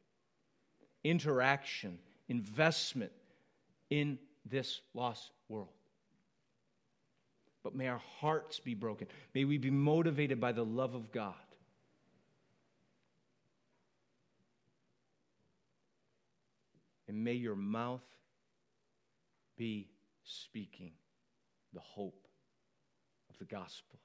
[1.05, 1.99] interaction,
[2.31, 3.13] investment
[3.91, 4.19] in
[4.49, 5.69] this lost world.
[7.63, 9.09] But may our hearts be broken.
[9.35, 11.35] May we be motivated by the love of God
[17.11, 18.07] And may your mouth
[19.57, 19.89] be
[20.23, 20.93] speaking
[21.75, 22.29] the hope
[23.29, 23.99] of the gospel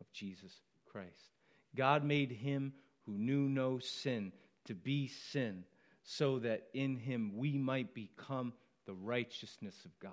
[0.00, 1.30] of Jesus Christ.
[1.76, 2.72] God made him
[3.04, 4.32] who knew no sin
[4.64, 5.62] to be sin
[6.06, 8.52] so that in him we might become
[8.86, 10.12] the righteousness of God.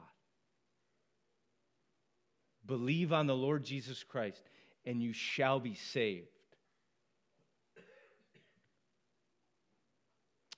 [2.65, 4.41] Believe on the Lord Jesus Christ,
[4.85, 6.27] and you shall be saved.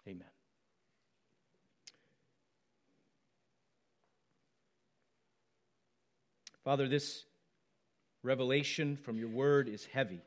[0.07, 0.23] Amen.
[6.63, 7.25] Father, this
[8.23, 10.21] revelation from your word is heavy.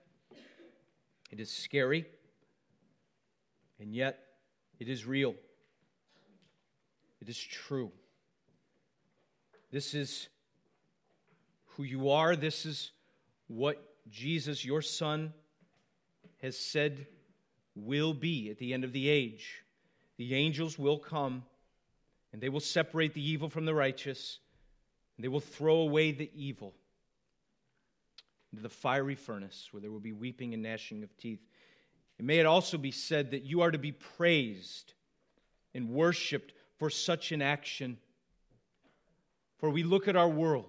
[1.31, 2.05] It is scary,
[3.81, 4.28] and yet
[4.79, 5.35] it is real.
[7.21, 7.91] It is true.
[9.71, 10.29] This is
[11.77, 12.37] who you are.
[12.37, 12.93] This is
[13.49, 15.33] what Jesus, your Son,
[16.43, 17.07] has said
[17.75, 19.63] will be at the end of the age.
[20.17, 21.45] The angels will come,
[22.33, 24.39] and they will separate the evil from the righteous
[25.19, 26.73] and they will throw away the evil
[28.53, 31.41] into the fiery furnace where there will be weeping and gnashing of teeth.
[32.19, 34.95] And may it also be said that you are to be praised
[35.75, 37.99] and worshiped for such an action.
[39.59, 40.67] For we look at our world,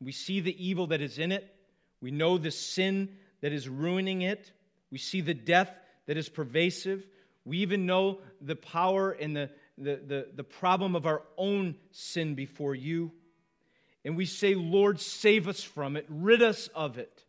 [0.00, 1.54] we see the evil that is in it,
[2.00, 4.50] we know the sin that is ruining it,
[4.90, 5.70] we see the death
[6.06, 7.06] that is pervasive,
[7.44, 12.34] we even know the power and the, the, the, the problem of our own sin
[12.34, 13.12] before you.
[14.04, 17.24] And we say, Lord, save us from it, rid us of it,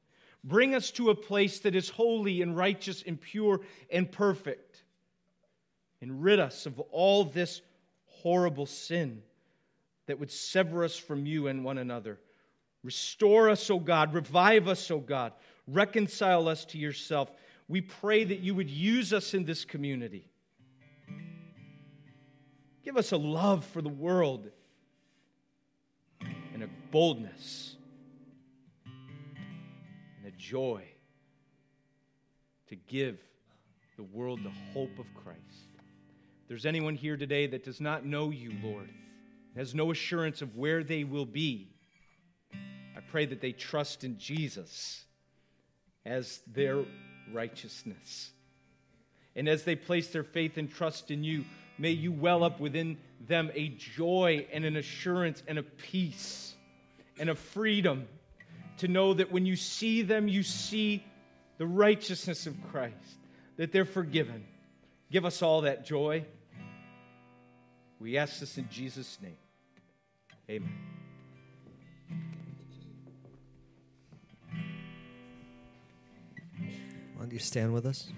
[0.45, 4.83] bring us to a place that is holy and righteous and pure and perfect,
[6.01, 7.61] and rid us of all this
[8.05, 9.23] horrible sin
[10.05, 12.19] that would sever us from you and one another.
[12.83, 15.33] Restore us, O God, revive us, O God,
[15.67, 17.31] reconcile us to yourself.
[17.67, 20.29] We pray that you would use us in this community.
[22.83, 24.51] Give us a love for the world
[26.53, 27.75] and a boldness
[30.49, 30.83] joy
[32.69, 33.17] to give
[33.97, 35.39] the world the hope of Christ.
[36.43, 38.89] If there's anyone here today that does not know you, Lord,
[39.55, 41.69] has no assurance of where they will be,
[42.53, 45.03] I pray that they trust in Jesus
[46.05, 46.83] as their
[47.33, 48.31] righteousness.
[49.35, 51.43] And as they place their faith and trust in you,
[51.77, 56.53] may you well up within them a joy and an assurance and a peace
[57.19, 58.07] and a freedom
[58.77, 61.03] to know that when you see them, you see
[61.57, 62.95] the righteousness of Christ,
[63.57, 64.45] that they're forgiven.
[65.11, 66.25] Give us all that joy.
[67.99, 69.37] We ask this in Jesus' name.
[70.49, 70.73] Amen.
[77.15, 78.11] Why don't you stand with us?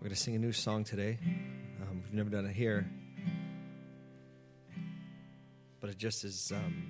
[0.00, 1.18] We're going to sing a new song today.
[1.82, 2.88] Um, we've never done it here.
[5.82, 6.86] But it just is um,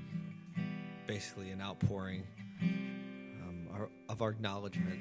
[1.06, 2.24] basically an outpouring
[2.60, 5.00] um, our, of our acknowledgement,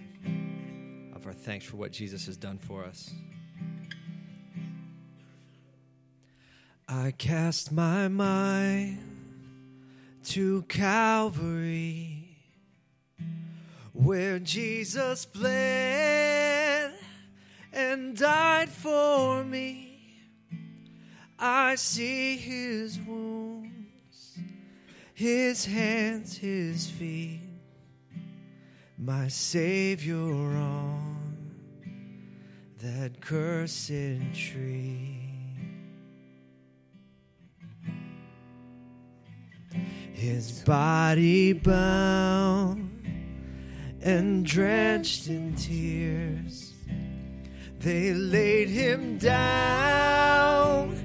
[1.13, 3.11] of our thanks for what Jesus has done for us.
[6.87, 8.99] I cast my mind
[10.27, 12.37] to Calvary,
[13.91, 16.93] where Jesus bled
[17.73, 19.89] and died for me.
[21.37, 23.50] I see his wounds,
[25.21, 27.41] his hands, his feet,
[28.97, 31.15] my Savior on
[32.79, 33.91] that cursed
[34.33, 35.29] tree.
[40.11, 42.89] His body bound
[44.01, 46.73] and drenched in tears.
[47.77, 50.97] They laid him down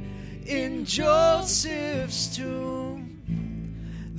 [0.46, 3.05] in Joseph's tomb,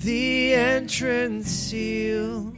[0.07, 2.55] the entrance sealed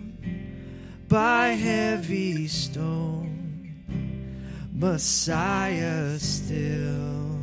[1.08, 3.74] by heavy stone.
[4.72, 7.40] Messiah still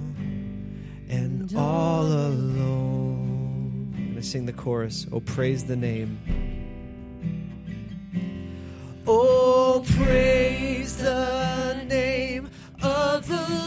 [1.09, 3.93] and all alone.
[3.97, 5.09] I'm to sing the chorus.
[5.11, 6.21] Oh, praise the name.
[9.09, 12.49] Oh, praise the name
[12.81, 13.66] of the